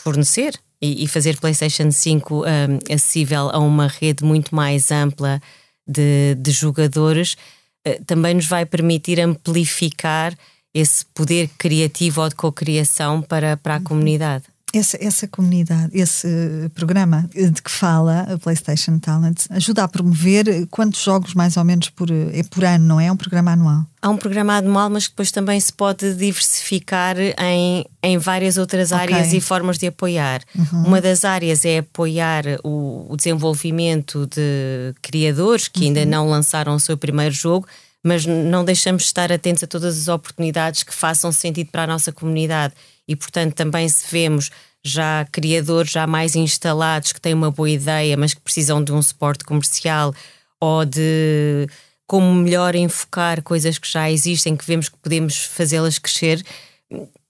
fornecer 0.00 0.54
e, 0.80 1.02
e, 1.02 1.08
fazer 1.08 1.36
PlayStation 1.40 1.90
5 1.90 2.44
um, 2.44 2.44
acessível 2.94 3.50
a 3.50 3.58
uma 3.58 3.88
rede 3.88 4.24
muito 4.24 4.54
mais 4.54 4.92
ampla 4.92 5.42
de, 5.84 6.36
de 6.36 6.52
jogadores, 6.52 7.34
uh, 7.34 7.57
também 8.06 8.34
nos 8.34 8.46
vai 8.46 8.64
permitir 8.64 9.20
amplificar 9.20 10.36
esse 10.74 11.04
poder 11.06 11.48
criativo 11.58 12.20
ou 12.22 12.28
de 12.28 12.34
cocriação 12.34 13.22
para, 13.22 13.56
para 13.56 13.74
a 13.74 13.78
uhum. 13.78 13.84
comunidade 13.84 14.44
essa, 14.72 14.98
essa 15.00 15.26
comunidade, 15.26 15.90
esse 15.92 16.28
programa 16.74 17.28
de 17.34 17.62
que 17.62 17.70
fala, 17.70 18.20
a 18.22 18.38
PlayStation 18.38 18.98
Talent, 18.98 19.46
ajuda 19.50 19.84
a 19.84 19.88
promover 19.88 20.66
quantos 20.70 21.02
jogos 21.02 21.34
mais 21.34 21.56
ou 21.56 21.64
menos 21.64 21.88
por, 21.88 22.10
é 22.10 22.42
por 22.50 22.64
ano, 22.64 22.84
não 22.84 23.00
é? 23.00 23.06
É 23.06 23.12
um 23.12 23.16
programa 23.16 23.52
anual. 23.52 23.86
Há 24.00 24.10
um 24.10 24.16
programa 24.16 24.58
anual, 24.58 24.90
mas 24.90 25.06
que 25.06 25.12
depois 25.12 25.32
também 25.32 25.58
se 25.58 25.72
pode 25.72 26.14
diversificar 26.14 27.16
em, 27.18 27.84
em 28.02 28.18
várias 28.18 28.58
outras 28.58 28.92
okay. 28.92 29.14
áreas 29.14 29.32
e 29.32 29.40
formas 29.40 29.78
de 29.78 29.86
apoiar. 29.86 30.42
Uhum. 30.54 30.84
Uma 30.84 31.00
das 31.00 31.24
áreas 31.24 31.64
é 31.64 31.78
apoiar 31.78 32.44
o, 32.62 33.06
o 33.08 33.16
desenvolvimento 33.16 34.26
de 34.26 34.94
criadores 35.00 35.66
que 35.66 35.80
uhum. 35.80 35.86
ainda 35.86 36.04
não 36.04 36.28
lançaram 36.28 36.74
o 36.74 36.80
seu 36.80 36.96
primeiro 36.96 37.34
jogo 37.34 37.66
mas 38.00 38.24
não 38.24 38.64
deixamos 38.64 39.02
de 39.02 39.08
estar 39.08 39.30
atentos 39.32 39.62
a 39.64 39.66
todas 39.66 39.98
as 39.98 40.06
oportunidades 40.06 40.84
que 40.84 40.94
façam 40.94 41.32
sentido 41.32 41.68
para 41.70 41.82
a 41.82 41.86
nossa 41.86 42.12
comunidade 42.12 42.72
e, 43.08 43.16
portanto, 43.16 43.54
também 43.54 43.88
se 43.88 44.06
vemos 44.10 44.50
já 44.84 45.26
criadores 45.32 45.90
já 45.90 46.06
mais 46.06 46.36
instalados 46.36 47.12
que 47.12 47.20
têm 47.20 47.34
uma 47.34 47.50
boa 47.50 47.70
ideia, 47.70 48.16
mas 48.16 48.34
que 48.34 48.40
precisam 48.40 48.84
de 48.84 48.92
um 48.92 49.02
suporte 49.02 49.44
comercial 49.44 50.14
ou 50.60 50.84
de 50.84 51.66
como 52.06 52.34
melhor 52.34 52.74
enfocar 52.74 53.42
coisas 53.42 53.78
que 53.78 53.90
já 53.90 54.10
existem, 54.10 54.56
que 54.56 54.64
vemos 54.64 54.88
que 54.88 54.96
podemos 54.96 55.44
fazê-las 55.44 55.98
crescer. 55.98 56.42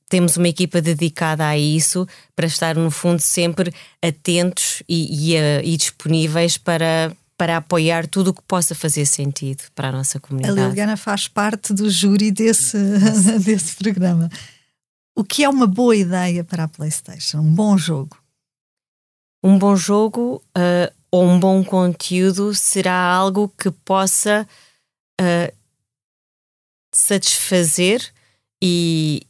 Temos 0.09 0.37
uma 0.37 0.49
equipa 0.49 0.81
dedicada 0.81 1.47
a 1.47 1.59
isso 1.59 2.07
para 2.35 2.47
estar, 2.47 2.77
no 2.77 2.91
fundo, 2.91 3.21
sempre 3.21 3.75
atentos 4.01 4.83
e, 4.89 5.33
e, 5.33 5.37
eh, 5.37 5.63
e 5.65 5.77
disponíveis 5.77 6.57
para, 6.57 7.13
para 7.37 7.57
apoiar 7.57 8.07
tudo 8.07 8.29
o 8.29 8.35
que 8.35 8.43
possa 8.47 8.75
fazer 8.75 9.05
sentido 9.05 9.65
para 9.75 9.89
a 9.89 9.93
nossa 9.93 10.21
comunidade. 10.21 10.59
A 10.59 10.69
Liliana 10.69 10.97
faz 10.97 11.27
parte 11.27 11.75
do 11.75 11.91
júri 11.91 12.31
desse, 12.31 12.79
desse 13.45 13.75
programa. 13.77 14.31
O 15.19 15.25
que 15.25 15.43
é 15.43 15.49
uma 15.49 15.67
boa 15.67 15.97
ideia 15.97 16.45
para 16.45 16.63
a 16.63 16.69
PlayStation? 16.69 17.39
Um 17.39 17.53
bom 17.53 17.77
jogo? 17.77 18.17
Um 19.43 19.59
bom 19.59 19.75
jogo 19.75 20.41
uh, 20.57 20.95
ou 21.11 21.25
um 21.25 21.41
bom 21.41 21.65
conteúdo 21.65 22.55
será 22.55 22.95
algo 22.95 23.49
que 23.49 23.69
possa 23.69 24.47
uh, 25.21 25.57
satisfazer 26.95 28.01
e, 28.63 29.27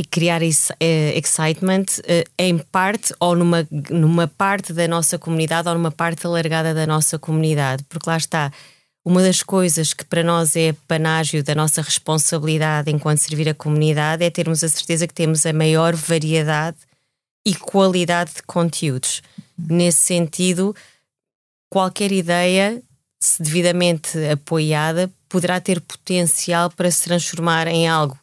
e 0.00 0.04
criar 0.04 0.42
esse, 0.42 0.72
uh, 0.74 1.18
excitement 1.18 1.86
uh, 1.98 2.30
em 2.38 2.58
parte 2.58 3.12
ou 3.18 3.34
numa, 3.34 3.66
numa 3.90 4.28
parte 4.28 4.72
da 4.72 4.86
nossa 4.86 5.18
comunidade 5.18 5.68
ou 5.68 5.74
numa 5.74 5.90
parte 5.90 6.24
alargada 6.24 6.72
da 6.72 6.86
nossa 6.86 7.18
comunidade, 7.18 7.82
porque 7.88 8.08
lá 8.08 8.16
está 8.16 8.52
uma 9.04 9.22
das 9.22 9.42
coisas 9.42 9.92
que 9.92 10.04
para 10.04 10.22
nós 10.22 10.56
é 10.56 10.72
panágio 10.88 11.44
da 11.44 11.54
nossa 11.54 11.82
responsabilidade 11.82 12.90
enquanto 12.90 13.18
servir 13.18 13.48
a 13.48 13.54
comunidade 13.54 14.24
é 14.24 14.30
termos 14.30 14.64
a 14.64 14.68
certeza 14.68 15.06
que 15.06 15.12
temos 15.12 15.44
a 15.44 15.52
maior 15.52 15.94
variedade 15.94 16.78
e 17.44 17.54
qualidade 17.54 18.32
de 18.36 18.42
conteúdos. 18.44 19.22
Nesse 19.58 19.98
sentido, 19.98 20.74
qualquer 21.68 22.10
ideia, 22.12 22.82
se 23.20 23.42
devidamente 23.42 24.18
apoiada, 24.26 25.12
poderá 25.28 25.60
ter 25.60 25.82
potencial 25.82 26.70
para 26.70 26.90
se 26.90 27.04
transformar 27.04 27.68
em 27.68 27.86
algo 27.86 28.18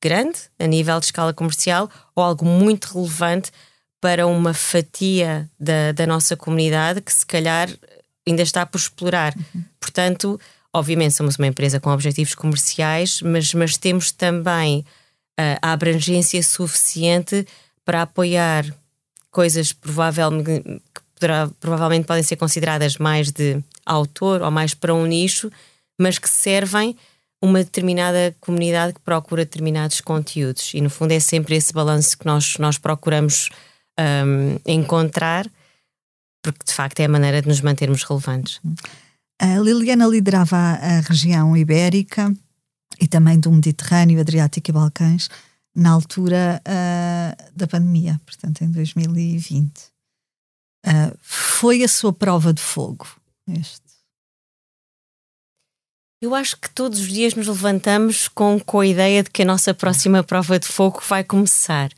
grande, 0.00 0.38
a 0.58 0.66
nível 0.66 1.00
de 1.00 1.06
escala 1.06 1.32
comercial, 1.32 1.90
ou 2.14 2.22
algo 2.22 2.44
muito 2.44 2.92
relevante 2.92 3.50
para 4.00 4.26
uma 4.26 4.54
fatia 4.54 5.48
da, 5.58 5.92
da 5.92 6.06
nossa 6.06 6.36
comunidade 6.36 7.00
que 7.00 7.12
se 7.12 7.24
calhar 7.26 7.68
ainda 8.26 8.42
está 8.42 8.64
por 8.64 8.78
explorar. 8.78 9.34
Uhum. 9.36 9.64
Portanto, 9.80 10.40
obviamente 10.72 11.14
somos 11.14 11.36
uma 11.36 11.46
empresa 11.46 11.80
com 11.80 11.90
objetivos 11.90 12.34
comerciais, 12.34 13.20
mas, 13.22 13.52
mas 13.54 13.76
temos 13.76 14.10
também 14.10 14.84
uh, 15.38 15.58
a 15.60 15.72
abrangência 15.72 16.42
suficiente 16.42 17.46
para 17.84 18.02
apoiar 18.02 18.64
coisas 19.30 19.72
provavelmente, 19.72 20.62
que 20.94 21.02
poderá, 21.14 21.50
provavelmente 21.60 22.06
podem 22.06 22.22
ser 22.22 22.36
consideradas 22.36 22.96
mais 22.96 23.30
de 23.30 23.62
autor 23.84 24.42
ou 24.42 24.50
mais 24.50 24.74
para 24.74 24.94
um 24.94 25.06
nicho, 25.06 25.50
mas 25.98 26.18
que 26.18 26.28
servem 26.28 26.96
uma 27.40 27.58
determinada 27.58 28.34
comunidade 28.40 28.92
que 28.92 29.00
procura 29.00 29.44
determinados 29.44 30.00
conteúdos. 30.00 30.72
E 30.74 30.80
no 30.80 30.88
fundo 30.88 31.10
é 31.10 31.18
sempre 31.18 31.56
esse 31.56 31.72
balanço 31.72 32.16
que 32.16 32.24
nós, 32.24 32.56
nós 32.58 32.78
procuramos 32.78 33.48
um, 33.98 34.58
encontrar 34.64 35.50
porque 36.42 36.64
de 36.66 36.72
facto 36.72 37.00
é 37.00 37.04
a 37.04 37.08
maneira 37.08 37.40
de 37.40 37.48
nos 37.48 37.60
mantermos 37.60 38.02
relevantes. 38.02 38.60
A 39.40 39.58
Liliana 39.58 40.06
liderava 40.06 40.56
a, 40.56 41.00
região 41.00 41.56
ibérica 41.56 42.34
e 43.00 43.08
também 43.08 43.38
do 43.40 43.50
Mediterrâneo, 43.50 44.20
Adriático 44.20 44.70
e 44.70 44.72
Balcãs 44.72 45.28
na 45.74 45.90
altura 45.90 46.60
uh, 46.66 47.52
da 47.56 47.66
pandemia, 47.66 48.20
portanto 48.26 48.62
em 48.62 48.70
2020. 48.70 49.78
Uh, 49.78 49.90
ah, 50.84 51.16
foi 51.20 51.82
a 51.82 51.88
sua 51.88 52.12
prova 52.12 52.52
de 52.52 52.60
fogo 52.60 53.06
este? 53.48 53.80
Eu 56.20 56.34
acho 56.34 56.56
que 56.56 56.70
todos 56.70 57.00
os 57.00 57.08
dias 57.08 57.34
nos 57.34 57.48
levantamos 57.48 58.28
com, 58.28 58.60
com 58.60 58.80
a 58.80 58.86
ideia 58.86 59.24
de 59.24 59.30
que 59.30 59.42
a 59.42 59.44
nossa 59.44 59.74
próxima 59.74 60.22
prova 60.22 60.58
de 60.58 60.68
fogo 60.68 61.02
vai 61.08 61.24
começar. 61.24 61.90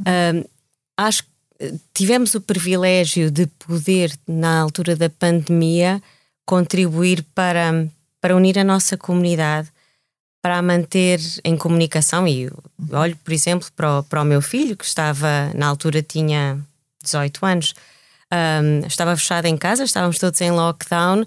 Uh, 0.00 0.48
acho 0.96 1.24
que 1.24 1.30
tivemos 1.92 2.34
o 2.34 2.40
privilégio 2.40 3.30
de 3.30 3.46
poder, 3.46 4.12
na 4.26 4.60
altura 4.60 4.96
da 4.96 5.08
pandemia, 5.08 6.02
contribuir 6.44 7.24
para, 7.34 7.88
para 8.20 8.36
unir 8.36 8.58
a 8.58 8.64
nossa 8.64 8.96
comunidade, 8.96 9.68
para 10.42 10.58
a 10.58 10.62
manter 10.62 11.20
em 11.42 11.56
comunicação. 11.56 12.28
E 12.28 12.50
olho, 12.92 13.16
por 13.16 13.32
exemplo, 13.32 13.68
para 13.74 14.00
o, 14.00 14.02
para 14.02 14.22
o 14.22 14.24
meu 14.24 14.42
filho, 14.42 14.76
que 14.76 14.84
estava, 14.84 15.50
na 15.54 15.66
altura, 15.66 16.02
tinha 16.02 16.58
18 17.02 17.46
anos, 17.46 17.74
um, 18.32 18.86
estava 18.86 19.16
fechado 19.16 19.46
em 19.46 19.56
casa, 19.56 19.84
estávamos 19.84 20.18
todos 20.18 20.40
em 20.40 20.50
lockdown, 20.50 21.24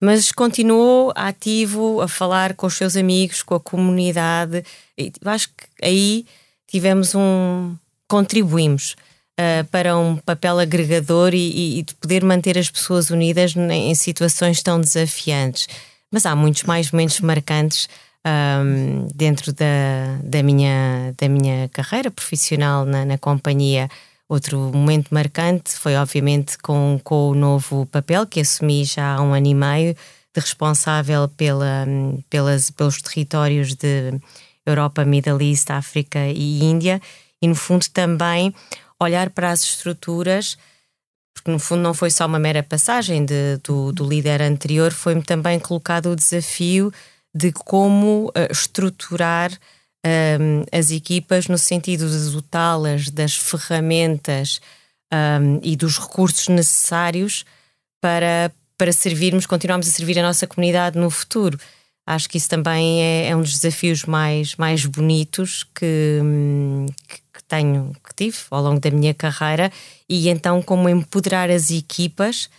mas 0.00 0.30
continuou 0.30 1.12
ativo 1.16 2.00
a 2.00 2.06
falar 2.06 2.54
com 2.54 2.66
os 2.66 2.74
seus 2.74 2.96
amigos, 2.96 3.42
com 3.42 3.56
a 3.56 3.60
comunidade. 3.60 4.64
E 4.96 5.12
acho 5.24 5.48
que 5.48 5.66
aí 5.82 6.26
tivemos 6.68 7.14
um. 7.14 7.76
contribuímos 8.06 8.94
uh, 9.38 9.64
para 9.70 9.96
um 9.96 10.16
papel 10.16 10.58
agregador 10.58 11.32
e, 11.32 11.78
e, 11.78 11.82
de 11.82 11.94
poder 11.94 12.24
manter 12.24 12.58
as 12.58 12.70
pessoas 12.70 13.10
unidas 13.10 13.54
em 13.56 13.94
situações 13.94 14.62
tão 14.62 14.80
desafiantes. 14.80 15.68
Mas 16.10 16.26
há 16.26 16.34
muitos 16.34 16.64
mais 16.64 16.90
momentos 16.90 17.20
marcantes 17.20 17.88
um, 18.26 19.06
dentro 19.14 19.52
da, 19.52 20.18
da, 20.24 20.42
minha, 20.42 21.14
da 21.16 21.28
minha 21.28 21.68
carreira 21.68 22.10
profissional 22.10 22.84
na, 22.84 23.04
na 23.04 23.18
companhia. 23.18 23.88
Outro 24.28 24.58
momento 24.58 25.08
marcante 25.10 25.72
foi, 25.72 25.96
obviamente, 25.96 26.58
com, 26.58 27.00
com 27.02 27.30
o 27.30 27.34
novo 27.34 27.86
papel 27.86 28.26
que 28.26 28.40
assumi 28.40 28.84
já 28.84 29.14
há 29.14 29.22
um 29.22 29.32
ano 29.32 29.46
e 29.46 29.54
meio, 29.54 29.94
de 30.34 30.40
responsável 30.40 31.28
pela, 31.28 31.86
pelas, 32.28 32.70
pelos 32.70 33.00
territórios 33.00 33.74
de 33.74 34.20
Europa, 34.66 35.04
Middle 35.04 35.40
East, 35.42 35.70
África 35.70 36.18
e 36.26 36.62
Índia, 36.62 37.00
e 37.40 37.48
no 37.48 37.54
fundo 37.54 37.86
também 37.90 38.54
olhar 39.00 39.30
para 39.30 39.50
as 39.50 39.62
estruturas, 39.62 40.58
porque 41.34 41.50
no 41.50 41.58
fundo 41.58 41.82
não 41.82 41.94
foi 41.94 42.10
só 42.10 42.26
uma 42.26 42.38
mera 42.38 42.62
passagem 42.62 43.24
de, 43.24 43.58
do, 43.62 43.92
do 43.92 44.08
líder 44.08 44.42
anterior, 44.42 44.92
foi-me 44.92 45.22
também 45.22 45.58
colocado 45.58 46.06
o 46.10 46.16
desafio 46.16 46.92
de 47.34 47.52
como 47.52 48.26
uh, 48.28 48.50
estruturar 48.50 49.52
um, 50.04 50.64
as 50.72 50.90
equipas 50.90 51.46
no 51.48 51.58
sentido 51.58 52.08
de 52.08 52.30
dotá-las 52.30 53.10
das 53.10 53.36
ferramentas 53.36 54.60
um, 55.12 55.60
e 55.62 55.76
dos 55.76 55.98
recursos 55.98 56.48
necessários 56.48 57.44
para, 58.00 58.52
para 58.76 58.92
servirmos, 58.92 59.46
continuarmos 59.46 59.88
a 59.88 59.92
servir 59.92 60.18
a 60.18 60.22
nossa 60.22 60.46
comunidade 60.46 60.98
no 60.98 61.10
futuro. 61.10 61.58
Acho 62.06 62.28
que 62.28 62.38
isso 62.38 62.48
também 62.48 63.02
é, 63.02 63.28
é 63.28 63.36
um 63.36 63.42
dos 63.42 63.52
desafios 63.52 64.04
mais, 64.04 64.56
mais 64.56 64.86
bonitos 64.86 65.64
que, 65.74 66.20
hum, 66.22 66.86
que 67.38 67.44
tenho, 67.44 67.94
que 68.04 68.14
tive 68.14 68.36
ao 68.50 68.62
longo 68.62 68.80
da 68.80 68.90
minha 68.90 69.14
carreira, 69.14 69.70
e 70.08 70.28
então 70.28 70.60
como 70.60 70.88
empoderar 70.88 71.50
as 71.50 71.70
equipas 71.70 72.50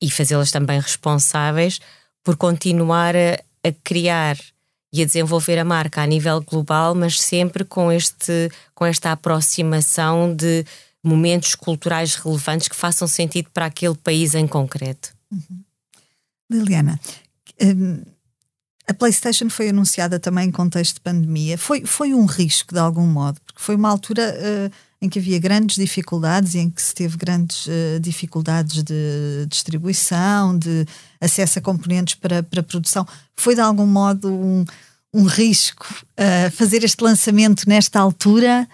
e 0.00 0.10
fazê-las 0.10 0.50
também 0.50 0.78
responsáveis 0.78 1.80
por 2.22 2.36
continuar 2.36 3.16
a, 3.16 3.34
a, 3.66 3.72
criar 3.82 4.36
e 4.92 5.02
a 5.02 5.06
desenvolver 5.06 5.58
a 5.58 5.64
marca 5.64 6.02
a 6.02 6.06
nível 6.06 6.40
global, 6.42 6.94
mas 6.94 7.18
sempre 7.18 7.64
com, 7.64 7.90
este, 7.90 8.50
com 8.74 8.84
esta 8.84 9.12
aproximação 9.12 10.34
de 10.34 10.64
momentos 11.02 11.54
culturais 11.54 12.14
relevantes 12.14 12.68
que 12.68 12.76
façam 12.76 13.08
sentido 13.08 13.48
para 13.54 13.66
aquele 13.66 13.94
país 13.94 14.34
em 14.34 14.46
concreto. 14.46 15.14
Uhum. 15.32 15.64
Liliana, 16.50 17.00
hum, 17.62 18.02
A 18.90 18.94
PlayStation 18.94 19.48
foi 19.48 19.68
anunciada 19.68 20.18
também 20.18 20.48
em 20.48 20.50
contexto 20.50 20.94
de 20.94 21.00
pandemia. 21.00 21.56
Foi, 21.56 21.86
foi 21.86 22.12
um 22.12 22.24
risco, 22.24 22.74
de 22.74 22.80
algum 22.80 23.06
modo, 23.06 23.40
porque 23.46 23.62
foi 23.62 23.76
uma 23.76 23.88
altura 23.88 24.34
uh, 24.34 24.74
em 25.00 25.08
que 25.08 25.20
havia 25.20 25.38
grandes 25.38 25.76
dificuldades 25.76 26.56
e 26.56 26.58
em 26.58 26.68
que 26.68 26.82
se 26.82 26.92
teve 26.92 27.16
grandes 27.16 27.66
uh, 27.66 28.00
dificuldades 28.00 28.82
de 28.82 29.46
distribuição, 29.48 30.58
de 30.58 30.84
acesso 31.20 31.60
a 31.60 31.62
componentes 31.62 32.16
para, 32.16 32.42
para 32.42 32.64
produção. 32.64 33.06
Foi, 33.36 33.54
de 33.54 33.60
algum 33.60 33.86
modo, 33.86 34.28
um, 34.28 34.64
um 35.14 35.22
risco 35.22 35.86
uh, 35.86 36.50
fazer 36.50 36.82
este 36.82 37.00
lançamento 37.04 37.68
nesta 37.68 38.00
altura 38.00 38.68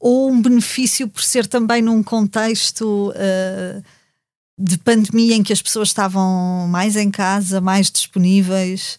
ou 0.00 0.28
um 0.28 0.42
benefício 0.42 1.06
por 1.06 1.22
ser 1.22 1.46
também 1.46 1.80
num 1.80 2.02
contexto 2.02 3.14
de 4.60 4.76
pandemia 4.76 5.34
em 5.34 5.42
que 5.42 5.54
as 5.54 5.62
pessoas 5.62 5.88
estavam 5.88 6.68
mais 6.68 6.94
em 6.94 7.10
casa, 7.10 7.62
mais 7.62 7.90
disponíveis? 7.90 8.98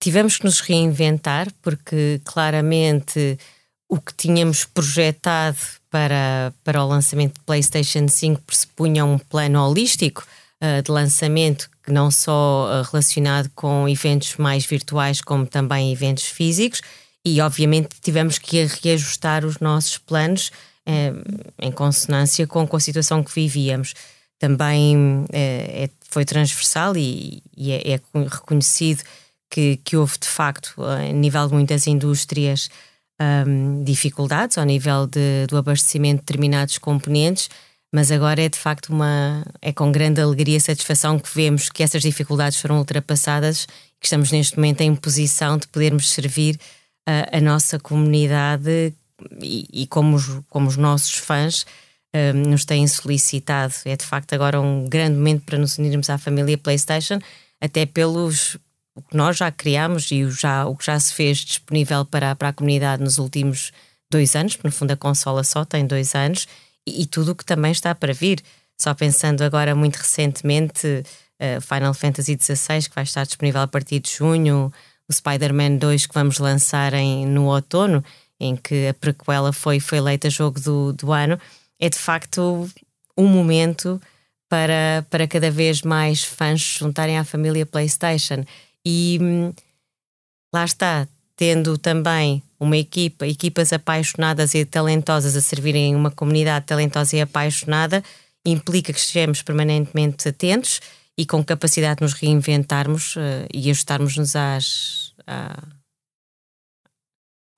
Tivemos 0.00 0.38
que 0.38 0.44
nos 0.44 0.60
reinventar, 0.60 1.48
porque 1.60 2.18
claramente 2.24 3.38
o 3.88 4.00
que 4.00 4.14
tínhamos 4.14 4.64
projetado 4.64 5.58
para, 5.90 6.54
para 6.64 6.82
o 6.82 6.88
lançamento 6.88 7.34
de 7.34 7.40
PlayStation 7.40 8.08
5 8.08 8.40
pressupunha 8.40 9.04
um 9.04 9.18
plano 9.18 9.62
holístico 9.62 10.26
uh, 10.62 10.82
de 10.82 10.90
lançamento, 10.90 11.68
que 11.84 11.92
não 11.92 12.10
só 12.10 12.70
uh, 12.70 12.90
relacionado 12.90 13.50
com 13.54 13.86
eventos 13.86 14.36
mais 14.38 14.64
virtuais, 14.64 15.20
como 15.20 15.46
também 15.46 15.92
eventos 15.92 16.24
físicos, 16.24 16.80
e 17.22 17.38
obviamente 17.42 17.90
tivemos 18.00 18.38
que 18.38 18.64
reajustar 18.82 19.44
os 19.44 19.58
nossos 19.58 19.98
planos 19.98 20.50
uh, 20.88 21.52
em 21.60 21.70
consonância 21.70 22.46
com, 22.46 22.66
com 22.66 22.78
a 22.78 22.80
situação 22.80 23.22
que 23.22 23.32
vivíamos 23.34 23.92
também 24.42 25.24
é, 25.32 25.84
é, 25.84 25.90
foi 26.10 26.24
transversal 26.24 26.96
e, 26.96 27.40
e 27.56 27.70
é, 27.70 27.92
é, 27.92 28.00
reconhecido 28.28 29.04
que, 29.48 29.76
que 29.84 29.96
houve 29.96 30.18
de 30.18 30.26
facto, 30.26 30.82
a 30.82 30.98
nível 31.12 31.46
de 31.46 31.54
muitas 31.54 31.86
indústrias, 31.86 32.68
um, 33.20 33.84
dificuldades 33.84 34.58
ao 34.58 34.64
nível 34.64 35.06
de, 35.06 35.46
do 35.46 35.56
abastecimento 35.56 36.16
de 36.16 36.26
determinados 36.26 36.76
componentes, 36.78 37.48
mas 37.94 38.10
agora 38.10 38.42
é 38.42 38.48
de 38.48 38.58
facto 38.58 38.88
uma. 38.88 39.44
é 39.60 39.72
com 39.72 39.92
grande 39.92 40.20
alegria 40.20 40.56
e 40.56 40.60
satisfação 40.60 41.20
que 41.20 41.32
vemos 41.32 41.68
que 41.70 41.84
essas 41.84 42.02
dificuldades 42.02 42.60
foram 42.60 42.78
ultrapassadas 42.78 43.66
que 44.00 44.06
estamos 44.06 44.32
neste 44.32 44.56
momento 44.56 44.80
em 44.80 44.92
posição 44.96 45.56
de 45.56 45.68
podermos 45.68 46.10
servir 46.10 46.58
a, 47.06 47.36
a 47.36 47.40
nossa 47.40 47.78
comunidade 47.78 48.92
e, 49.40 49.68
e 49.72 49.86
como, 49.86 50.16
os, 50.16 50.40
como 50.48 50.66
os 50.66 50.76
nossos 50.76 51.14
fãs 51.14 51.64
nos 52.34 52.64
têm 52.64 52.86
solicitado. 52.86 53.74
É 53.84 53.96
de 53.96 54.04
facto 54.04 54.32
agora 54.34 54.60
um 54.60 54.84
grande 54.86 55.16
momento 55.16 55.44
para 55.44 55.58
nos 55.58 55.78
unirmos 55.78 56.10
à 56.10 56.18
família 56.18 56.58
PlayStation, 56.58 57.18
até 57.60 57.86
pelos 57.86 58.58
o 58.94 59.00
que 59.00 59.16
nós 59.16 59.38
já 59.38 59.50
criámos 59.50 60.10
e 60.10 60.24
o, 60.24 60.30
já, 60.30 60.66
o 60.66 60.76
que 60.76 60.84
já 60.84 60.98
se 61.00 61.14
fez 61.14 61.38
disponível 61.38 62.04
para, 62.04 62.34
para 62.36 62.48
a 62.48 62.52
comunidade 62.52 63.02
nos 63.02 63.18
últimos 63.18 63.72
dois 64.10 64.36
anos, 64.36 64.54
porque 64.54 64.68
no 64.68 64.72
fundo 64.72 64.90
a 64.90 64.96
consola 64.96 65.42
só 65.42 65.64
tem 65.64 65.86
dois 65.86 66.14
anos, 66.14 66.46
e, 66.86 67.02
e 67.02 67.06
tudo 67.06 67.32
o 67.32 67.34
que 67.34 67.44
também 67.44 67.72
está 67.72 67.94
para 67.94 68.12
vir. 68.12 68.40
Só 68.78 68.92
pensando 68.94 69.42
agora 69.42 69.74
muito 69.74 69.96
recentemente, 69.96 70.86
uh, 70.86 71.60
Final 71.60 71.94
Fantasy 71.94 72.36
XVI, 72.38 72.88
que 72.88 72.94
vai 72.94 73.04
estar 73.04 73.24
disponível 73.24 73.62
a 73.62 73.66
partir 73.66 74.00
de 74.00 74.10
junho, 74.10 74.72
o 75.08 75.12
Spider-Man 75.12 75.76
2 75.76 76.06
que 76.06 76.14
vamos 76.14 76.38
lançar 76.38 76.92
em, 76.92 77.26
no 77.26 77.46
outono, 77.46 78.04
em 78.38 78.56
que 78.56 78.88
a 78.88 78.94
prequela 78.94 79.52
foi, 79.52 79.80
foi 79.80 79.98
eleita 79.98 80.28
jogo 80.28 80.60
do, 80.60 80.92
do 80.92 81.12
ano 81.12 81.38
é 81.82 81.88
de 81.88 81.98
facto 81.98 82.70
um 83.18 83.26
momento 83.26 84.00
para, 84.48 85.04
para 85.10 85.26
cada 85.26 85.50
vez 85.50 85.82
mais 85.82 86.22
fãs 86.22 86.60
juntarem 86.60 87.18
à 87.18 87.24
família 87.24 87.66
PlayStation. 87.66 88.44
E 88.86 89.18
hum, 89.20 89.52
lá 90.54 90.64
está, 90.64 91.08
tendo 91.34 91.76
também 91.76 92.40
uma 92.60 92.76
equipa, 92.76 93.26
equipas 93.26 93.72
apaixonadas 93.72 94.54
e 94.54 94.64
talentosas 94.64 95.34
a 95.34 95.40
servirem 95.40 95.96
uma 95.96 96.12
comunidade 96.12 96.66
talentosa 96.66 97.16
e 97.16 97.20
apaixonada, 97.20 98.00
implica 98.46 98.92
que 98.92 99.00
estejamos 99.00 99.42
permanentemente 99.42 100.28
atentos 100.28 100.80
e 101.18 101.26
com 101.26 101.44
capacidade 101.44 101.96
de 101.96 102.02
nos 102.02 102.12
reinventarmos 102.12 103.16
uh, 103.16 103.48
e 103.52 103.68
ajustarmos-nos 103.70 104.36
às, 104.36 105.14
à, 105.26 105.60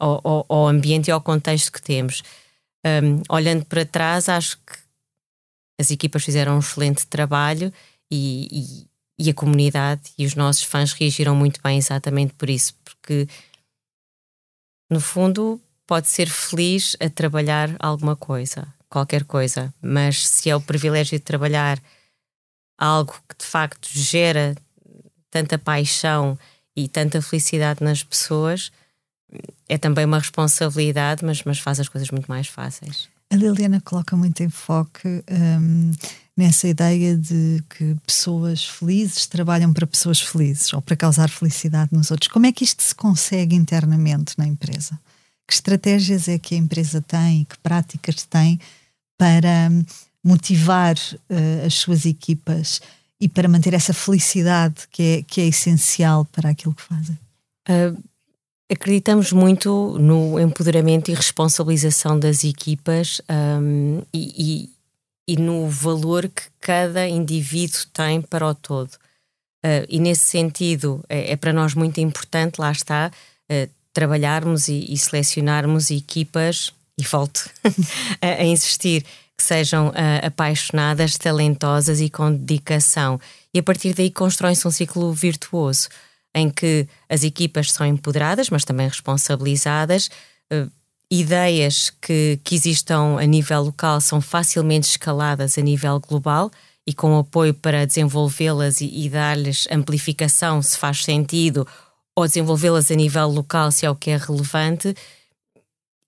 ao, 0.00 0.46
ao 0.48 0.66
ambiente 0.66 1.08
e 1.08 1.10
ao 1.12 1.20
contexto 1.20 1.70
que 1.70 1.82
temos. 1.82 2.22
Um, 2.84 3.22
olhando 3.30 3.64
para 3.64 3.84
trás, 3.86 4.28
acho 4.28 4.58
que 4.58 4.76
as 5.80 5.90
equipas 5.90 6.24
fizeram 6.24 6.56
um 6.56 6.58
excelente 6.58 7.06
trabalho 7.06 7.72
e, 8.10 8.86
e, 9.18 9.26
e, 9.26 9.30
a 9.30 9.34
comunidade 9.34 10.12
e 10.18 10.26
os 10.26 10.34
nossos 10.34 10.62
fãs 10.62 10.92
reagiram 10.92 11.34
muito 11.34 11.60
bem 11.62 11.78
exatamente 11.78 12.34
por 12.34 12.48
isso, 12.50 12.74
porque 12.84 13.26
no 14.90 15.00
fundo 15.00 15.60
pode 15.86 16.08
ser 16.08 16.28
feliz 16.28 16.96
a 17.00 17.08
trabalhar 17.08 17.74
alguma 17.78 18.14
coisa, 18.14 18.72
qualquer 18.88 19.24
coisa, 19.24 19.74
mas 19.82 20.28
se 20.28 20.50
é 20.50 20.56
o 20.56 20.60
privilégio 20.60 21.18
de 21.18 21.24
trabalhar 21.24 21.82
algo 22.78 23.14
que 23.28 23.36
de 23.38 23.44
facto 23.44 23.88
gera 23.90 24.54
tanta 25.30 25.58
paixão 25.58 26.38
e 26.76 26.88
tanta 26.88 27.20
felicidade 27.20 27.82
nas 27.82 28.02
pessoas, 28.02 28.70
é 29.68 29.78
também 29.78 30.04
uma 30.04 30.18
responsabilidade, 30.18 31.24
mas, 31.24 31.42
mas 31.44 31.58
faz 31.58 31.80
as 31.80 31.88
coisas 31.88 32.10
muito 32.10 32.26
mais 32.26 32.46
fáceis. 32.46 33.08
A 33.30 33.36
Liliana 33.36 33.80
coloca 33.80 34.16
muito 34.16 34.42
enfoque 34.42 35.08
um, 35.30 35.90
nessa 36.36 36.68
ideia 36.68 37.16
de 37.16 37.62
que 37.70 37.96
pessoas 38.06 38.64
felizes 38.64 39.26
trabalham 39.26 39.72
para 39.72 39.86
pessoas 39.86 40.20
felizes 40.20 40.72
ou 40.72 40.82
para 40.82 40.96
causar 40.96 41.28
felicidade 41.28 41.90
nos 41.92 42.10
outros. 42.10 42.28
Como 42.28 42.46
é 42.46 42.52
que 42.52 42.64
isto 42.64 42.82
se 42.82 42.94
consegue 42.94 43.54
internamente 43.54 44.34
na 44.36 44.46
empresa? 44.46 44.98
Que 45.46 45.54
estratégias 45.54 46.28
é 46.28 46.38
que 46.38 46.54
a 46.54 46.58
empresa 46.58 47.00
tem, 47.00 47.44
que 47.44 47.58
práticas 47.58 48.24
tem 48.24 48.58
para 49.18 49.68
hum, 49.70 49.84
motivar 50.22 50.96
uh, 50.96 51.66
as 51.66 51.74
suas 51.74 52.06
equipas 52.06 52.80
e 53.20 53.28
para 53.28 53.48
manter 53.48 53.74
essa 53.74 53.92
felicidade 53.92 54.86
que 54.90 55.02
é, 55.02 55.22
que 55.22 55.40
é 55.40 55.46
essencial 55.46 56.24
para 56.26 56.50
aquilo 56.50 56.74
que 56.74 56.82
fazem? 56.82 57.18
Uh, 57.68 58.02
Acreditamos 58.70 59.30
muito 59.30 59.98
no 59.98 60.40
empoderamento 60.40 61.10
e 61.10 61.14
responsabilização 61.14 62.18
das 62.18 62.44
equipas 62.44 63.20
um, 63.28 64.02
e, 64.12 64.70
e, 65.28 65.34
e, 65.34 65.36
no 65.36 65.68
valor 65.68 66.28
que 66.28 66.44
cada 66.60 67.06
indivíduo 67.06 67.80
tem 67.92 68.22
para 68.22 68.46
o 68.46 68.54
todo. 68.54 68.90
Uh, 69.64 69.84
e 69.86 70.00
nesse 70.00 70.24
sentido, 70.24 71.04
é, 71.10 71.32
é, 71.32 71.36
para 71.36 71.52
nós 71.52 71.74
muito 71.74 72.00
importante, 72.00 72.58
lá 72.58 72.72
está, 72.72 73.10
uh, 73.50 73.70
trabalharmos 73.92 74.68
e, 74.68 74.86
e, 74.88 74.96
selecionarmos 74.96 75.90
equipas, 75.90 76.72
e 76.98 77.04
volto 77.04 77.50
a, 78.20 78.26
a, 78.26 78.44
insistir, 78.44 79.02
que 79.36 79.44
sejam 79.44 79.88
uh, 79.88 79.92
apaixonadas, 80.26 81.18
talentosas 81.18 82.00
e 82.00 82.08
com 82.08 82.32
dedicação. 82.32 83.20
E 83.52 83.58
a 83.58 83.62
partir 83.62 83.92
daí 83.92 84.10
constrói-se 84.10 84.66
um 84.66 84.70
ciclo 84.70 85.12
virtuoso 85.12 85.88
em 86.34 86.50
que 86.50 86.88
as 87.08 87.22
equipas 87.22 87.70
são 87.70 87.86
empoderadas, 87.86 88.50
mas 88.50 88.64
também 88.64 88.88
responsabilizadas. 88.88 90.10
Uh, 90.52 90.70
ideias 91.10 91.90
que, 91.90 92.40
que 92.42 92.54
existam 92.54 93.18
a 93.20 93.24
nível 93.24 93.62
local 93.62 94.00
são 94.00 94.20
facilmente 94.20 94.88
escaladas 94.88 95.56
a 95.56 95.60
nível 95.60 96.00
global 96.00 96.50
e 96.86 96.92
com 96.92 97.16
apoio 97.18 97.54
para 97.54 97.86
desenvolvê-las 97.86 98.80
e, 98.80 98.86
e 98.86 99.08
dar-lhes 99.08 99.66
amplificação 99.70 100.60
se 100.60 100.76
faz 100.76 101.04
sentido, 101.04 101.66
ou 102.16 102.26
desenvolvê-las 102.26 102.90
a 102.90 102.94
nível 102.94 103.28
local 103.28 103.70
se 103.70 103.86
é 103.86 103.90
o 103.90 103.96
que 103.96 104.10
é 104.10 104.16
relevante, 104.16 104.94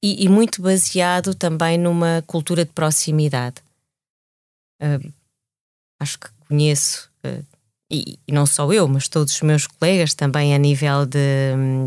e, 0.03 0.25
e 0.25 0.29
muito 0.29 0.61
baseado 0.61 1.35
também 1.35 1.79
numa 1.79 2.23
cultura 2.27 2.65
de 2.65 2.73
proximidade. 2.73 3.57
Uh, 4.81 5.13
acho 5.99 6.19
que 6.19 6.29
conheço 6.47 7.11
uh, 7.25 7.45
e, 7.91 8.19
e, 8.27 8.33
não 8.33 8.47
só 8.47 8.73
eu, 8.73 8.89
mas 8.89 9.09
todos 9.09 9.35
os 9.35 9.43
meus 9.43 9.67
colegas 9.67 10.15
também 10.15 10.55
a 10.55 10.59
nível 10.59 11.07
de, 11.07 11.19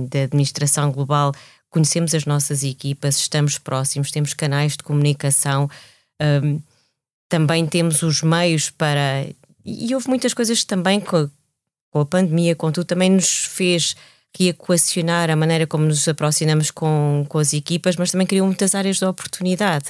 de 0.09 0.23
administração 0.23 0.91
global, 0.91 1.33
conhecemos 1.69 2.13
as 2.15 2.25
nossas 2.25 2.63
equipas, 2.63 3.17
estamos 3.17 3.57
próximos, 3.57 4.11
temos 4.11 4.33
canais 4.33 4.73
de 4.73 4.83
comunicação, 4.83 5.69
um, 6.21 6.61
também 7.27 7.65
temos 7.67 8.01
os 8.01 8.21
meios 8.21 8.69
para. 8.69 9.25
E 9.63 9.93
houve 9.93 10.07
muitas 10.07 10.33
coisas 10.33 10.63
também 10.63 10.99
com 10.99 11.17
a, 11.17 11.29
com 11.91 11.99
a 11.99 12.05
pandemia, 12.05 12.55
com 12.55 12.71
tudo, 12.71 12.85
também 12.85 13.09
nos 13.09 13.45
fez 13.45 13.95
reequacionar 14.37 15.29
a 15.29 15.35
maneira 15.35 15.67
como 15.67 15.85
nos 15.85 16.07
aproximamos 16.07 16.71
com, 16.71 17.25
com 17.27 17.37
as 17.39 17.53
equipas, 17.53 17.95
mas 17.95 18.11
também 18.11 18.27
criou 18.27 18.45
muitas 18.47 18.73
áreas 18.73 18.97
de 18.97 19.05
oportunidade. 19.05 19.89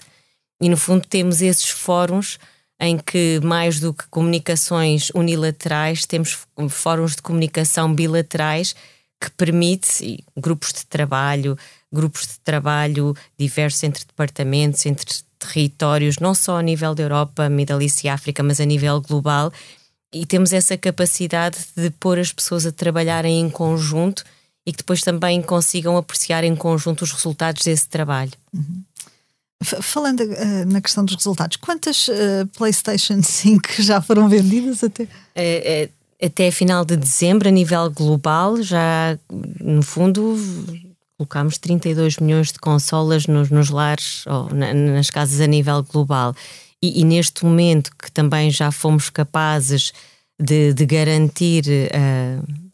E 0.62 0.68
no 0.68 0.76
fundo 0.76 1.06
temos 1.08 1.42
esses 1.42 1.70
fóruns 1.70 2.40
em 2.80 2.98
que, 2.98 3.40
mais 3.44 3.80
do 3.80 3.94
que 3.94 4.08
comunicações 4.08 5.10
unilaterais, 5.14 6.06
temos 6.06 6.38
fóruns 6.70 7.16
de 7.16 7.22
comunicação 7.22 7.94
bilaterais 7.94 8.76
que 9.20 9.30
permite 9.32 10.24
grupos 10.38 10.72
de 10.72 10.86
trabalho, 10.86 11.58
grupos 11.92 12.22
de 12.22 12.40
trabalho 12.40 13.14
diversos 13.38 13.84
entre 13.84 14.06
departamentos, 14.06 14.86
entre 14.86 15.14
territórios, 15.38 16.20
não 16.20 16.34
só 16.34 16.58
a 16.58 16.62
nível 16.62 16.96
da 16.96 17.04
Europa, 17.04 17.50
Middle 17.50 17.82
East 17.82 18.04
e 18.04 18.10
África, 18.10 18.42
mas 18.42 18.62
a 18.62 18.66
nível 18.66 19.02
global, 19.02 19.52
e 20.14 20.26
temos 20.26 20.54
essa 20.54 20.78
capacidade 20.78 21.58
de 21.76 21.90
pôr 21.92 22.18
as 22.18 22.32
pessoas 22.32 22.66
a 22.66 22.72
trabalharem 22.72 23.40
em 23.42 23.50
conjunto 23.50 24.24
e 24.66 24.72
que 24.72 24.78
depois 24.78 25.02
também 25.02 25.42
consigam 25.42 25.98
apreciar 25.98 26.44
em 26.44 26.56
conjunto 26.56 27.04
os 27.04 27.12
resultados 27.12 27.64
desse 27.64 27.88
trabalho. 27.88 28.32
Uhum. 28.54 28.84
Falando 29.62 30.22
uh, 30.22 30.66
na 30.68 30.80
questão 30.80 31.04
dos 31.04 31.16
resultados, 31.16 31.58
quantas 31.58 32.08
uh, 32.08 32.48
PlayStation 32.58 33.22
5 33.22 33.82
já 33.84 34.02
foram 34.02 34.30
vendidas 34.30 34.84
até? 34.84 35.04
Uh, 35.04 35.90
até 36.22 36.48
a 36.48 36.52
final 36.52 36.84
de 36.84 36.98
dezembro, 36.98 37.48
a 37.48 37.52
nível 37.52 37.90
global, 37.92 38.62
já 38.62 39.18
no 39.60 39.82
fundo 39.82 40.38
colocámos 41.18 41.58
32 41.58 42.18
milhões 42.18 42.52
de 42.52 42.60
consolas 42.60 43.28
nos, 43.28 43.50
nos 43.50 43.70
lares 43.70 44.26
ou 44.26 44.54
na, 44.54 44.74
nas 44.74 45.10
casas 45.10 45.42
a 45.42 45.48
nível 45.48 45.84
global. 45.84 46.34
E, 46.82 47.02
e, 47.02 47.04
neste 47.04 47.44
momento 47.44 47.92
que 47.98 48.10
também 48.10 48.50
já 48.50 48.72
fomos 48.72 49.10
capazes 49.10 49.92
de, 50.40 50.74
de 50.74 50.86
garantir 50.86 51.66
uh, 51.68 52.70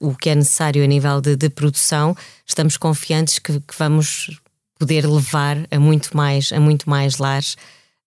o 0.00 0.14
que 0.14 0.30
é 0.30 0.34
necessário 0.34 0.82
a 0.82 0.86
nível 0.86 1.20
de, 1.20 1.36
de 1.36 1.50
produção, 1.50 2.16
estamos 2.46 2.78
confiantes 2.78 3.38
que, 3.38 3.60
que, 3.60 3.74
vamos 3.78 4.40
poder 4.84 5.06
levar 5.06 5.66
a 5.70 5.80
muito 5.80 6.14
mais, 6.14 6.52
a 6.52 6.60
muito 6.60 6.88
mais 6.90 7.16
lares 7.16 7.56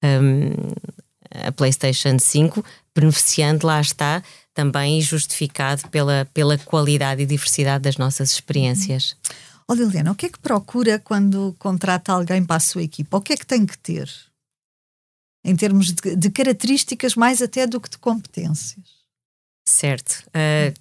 um, 0.03 0.51
a 1.31 1.51
PlayStation 1.51 2.19
5, 2.19 2.63
beneficiando, 2.95 3.65
lá 3.65 3.81
está, 3.81 4.21
também 4.53 5.01
justificado 5.01 5.89
pela, 5.89 6.29
pela 6.35 6.55
qualidade 6.59 7.23
e 7.23 7.25
diversidade 7.25 7.83
das 7.83 7.97
nossas 7.97 8.29
experiências. 8.29 9.15
Ó 9.67 9.73
oh, 9.73 9.75
Liliana, 9.75 10.11
o 10.11 10.15
que 10.15 10.27
é 10.27 10.29
que 10.29 10.37
procura 10.37 10.99
quando 10.99 11.55
contrata 11.57 12.13
alguém 12.13 12.45
para 12.45 12.57
a 12.57 12.59
sua 12.59 12.83
equipa? 12.83 13.17
O 13.17 13.21
que 13.21 13.33
é 13.33 13.37
que 13.37 13.45
tem 13.45 13.65
que 13.65 13.77
ter? 13.79 14.07
Em 15.43 15.55
termos 15.55 15.91
de, 15.91 16.15
de 16.15 16.29
características, 16.29 17.15
mais 17.15 17.41
até 17.41 17.65
do 17.65 17.81
que 17.81 17.89
de 17.89 17.97
competências. 17.97 18.85
Certo. 19.67 20.23
Uh, 20.27 20.73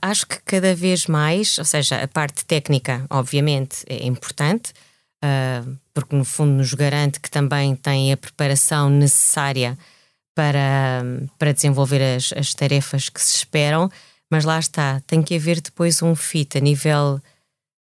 acho 0.00 0.26
que 0.28 0.40
cada 0.42 0.76
vez 0.76 1.06
mais, 1.06 1.58
ou 1.58 1.64
seja, 1.64 2.00
a 2.02 2.06
parte 2.06 2.44
técnica, 2.44 3.04
obviamente, 3.10 3.84
é 3.88 4.06
importante, 4.06 4.72
uh, 5.24 5.78
porque 5.92 6.16
no 6.16 6.24
fundo 6.24 6.52
nos 6.52 6.74
garante 6.74 7.20
que 7.20 7.30
também 7.30 7.74
tem 7.76 8.12
a 8.12 8.16
preparação 8.16 8.88
necessária 8.88 9.78
para, 10.34 11.02
para 11.38 11.52
desenvolver 11.52 12.02
as, 12.02 12.32
as 12.32 12.54
tarefas 12.54 13.08
que 13.08 13.20
se 13.20 13.36
esperam, 13.36 13.90
mas 14.30 14.44
lá 14.44 14.58
está, 14.58 15.00
tem 15.06 15.22
que 15.22 15.34
haver 15.34 15.60
depois 15.60 16.02
um 16.02 16.14
fit 16.14 16.56
a 16.56 16.60
nível 16.60 17.20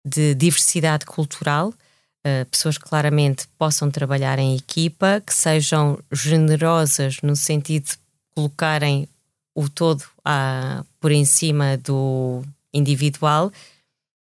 de 0.04 0.34
diversidade 0.34 1.04
cultural, 1.04 1.68
uh, 1.70 2.46
pessoas 2.50 2.78
que 2.78 2.84
claramente 2.84 3.48
possam 3.58 3.90
trabalhar 3.90 4.38
em 4.38 4.56
equipa, 4.56 5.20
que 5.24 5.34
sejam 5.34 5.98
generosas 6.12 7.20
no 7.22 7.34
sentido 7.34 7.86
de 7.86 7.98
colocarem 8.34 9.08
o 9.54 9.68
todo 9.68 10.04
a, 10.24 10.84
por 11.00 11.10
em 11.10 11.24
cima 11.24 11.76
do 11.78 12.42
individual 12.72 13.50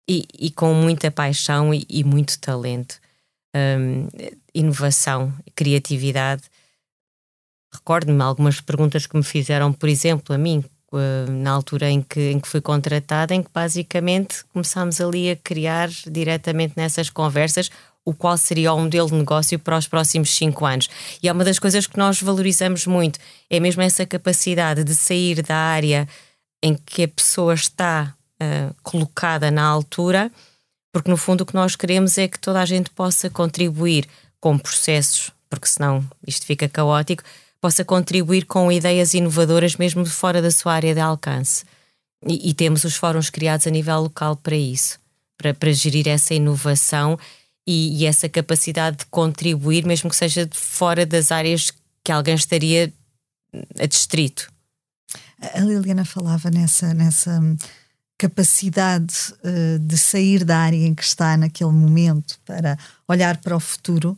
e, 0.08 0.26
e 0.38 0.50
com 0.50 0.72
muita 0.74 1.10
paixão 1.10 1.74
e, 1.74 1.84
e 1.88 2.04
muito 2.04 2.38
talento. 2.38 2.98
Um, 3.54 4.08
inovação, 4.54 5.32
criatividade. 5.54 6.42
Recordo-me 7.72 8.22
algumas 8.22 8.60
perguntas 8.60 9.06
que 9.06 9.16
me 9.16 9.22
fizeram, 9.22 9.72
por 9.72 9.88
exemplo, 9.88 10.34
a 10.34 10.38
mim, 10.38 10.64
eh, 10.94 11.30
na 11.30 11.50
altura 11.50 11.90
em 11.90 12.00
que, 12.00 12.30
em 12.30 12.40
que 12.40 12.48
fui 12.48 12.60
contratada, 12.60 13.34
em 13.34 13.42
que 13.42 13.50
basicamente 13.52 14.44
começámos 14.52 15.00
ali 15.00 15.30
a 15.30 15.36
criar 15.36 15.88
diretamente 16.10 16.74
nessas 16.76 17.10
conversas 17.10 17.70
o 18.04 18.14
qual 18.14 18.38
seria 18.38 18.72
o 18.72 18.80
modelo 18.80 19.08
de 19.08 19.14
negócio 19.14 19.58
para 19.58 19.76
os 19.76 19.88
próximos 19.88 20.30
cinco 20.30 20.64
anos. 20.64 20.88
E 21.20 21.28
é 21.28 21.32
uma 21.32 21.44
das 21.44 21.58
coisas 21.58 21.88
que 21.88 21.98
nós 21.98 22.22
valorizamos 22.22 22.86
muito, 22.86 23.18
é 23.50 23.58
mesmo 23.58 23.82
essa 23.82 24.06
capacidade 24.06 24.84
de 24.84 24.94
sair 24.94 25.42
da 25.42 25.56
área 25.56 26.08
em 26.62 26.74
que 26.74 27.02
a 27.02 27.08
pessoa 27.08 27.52
está 27.52 28.15
uh, 28.42 28.74
colocada 28.82 29.50
na 29.50 29.64
altura, 29.64 30.30
porque 30.92 31.10
no 31.10 31.16
fundo 31.16 31.42
o 31.42 31.46
que 31.46 31.54
nós 31.54 31.76
queremos 31.76 32.16
é 32.18 32.28
que 32.28 32.38
toda 32.38 32.60
a 32.60 32.64
gente 32.64 32.90
possa 32.90 33.28
contribuir 33.28 34.08
com 34.40 34.58
processos, 34.58 35.30
porque 35.48 35.66
senão 35.66 36.04
isto 36.26 36.46
fica 36.46 36.68
caótico, 36.68 37.22
possa 37.60 37.84
contribuir 37.84 38.44
com 38.44 38.70
ideias 38.70 39.14
inovadoras 39.14 39.76
mesmo 39.76 40.06
fora 40.06 40.40
da 40.40 40.50
sua 40.50 40.74
área 40.74 40.94
de 40.94 41.00
alcance. 41.00 41.64
E, 42.26 42.50
e 42.50 42.54
temos 42.54 42.84
os 42.84 42.96
fóruns 42.96 43.28
criados 43.30 43.66
a 43.66 43.70
nível 43.70 44.00
local 44.00 44.36
para 44.36 44.56
isso, 44.56 44.98
para, 45.36 45.52
para 45.52 45.72
gerir 45.72 46.08
essa 46.08 46.34
inovação 46.34 47.18
e, 47.66 48.00
e, 48.02 48.06
essa 48.06 48.28
capacidade 48.28 48.98
de 48.98 49.06
contribuir, 49.06 49.84
mesmo 49.84 50.08
que 50.08 50.16
seja 50.16 50.48
fora 50.52 51.04
das 51.04 51.32
áreas 51.32 51.72
que 52.04 52.12
alguém 52.12 52.34
estaria 52.34 52.92
a 53.78 53.86
distrito. 53.86 54.50
A 55.40 55.60
Liliana 55.60 56.04
falava 56.04 56.50
nessa, 56.50 56.94
nessa 56.94 57.40
capacidade 58.18 59.14
uh, 59.44 59.78
de 59.78 59.96
sair 59.96 60.44
da 60.44 60.58
área 60.58 60.76
em 60.76 60.94
que 60.94 61.04
está 61.04 61.36
naquele 61.36 61.70
momento 61.70 62.38
para 62.44 62.78
olhar 63.06 63.36
para 63.38 63.56
o 63.56 63.60
futuro. 63.60 64.16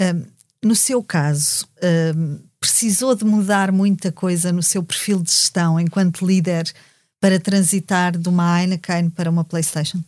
Uh, 0.00 0.26
no 0.62 0.74
seu 0.74 1.02
caso, 1.02 1.66
uh, 1.76 2.40
precisou 2.58 3.14
de 3.14 3.24
mudar 3.24 3.72
muita 3.72 4.12
coisa 4.12 4.52
no 4.52 4.62
seu 4.62 4.82
perfil 4.82 5.22
de 5.22 5.30
gestão 5.30 5.78
enquanto 5.78 6.26
líder 6.26 6.72
para 7.20 7.38
transitar 7.38 8.16
de 8.16 8.28
uma 8.28 8.60
Heineken 8.60 9.10
para 9.10 9.30
uma 9.30 9.44
PlayStation? 9.44 10.00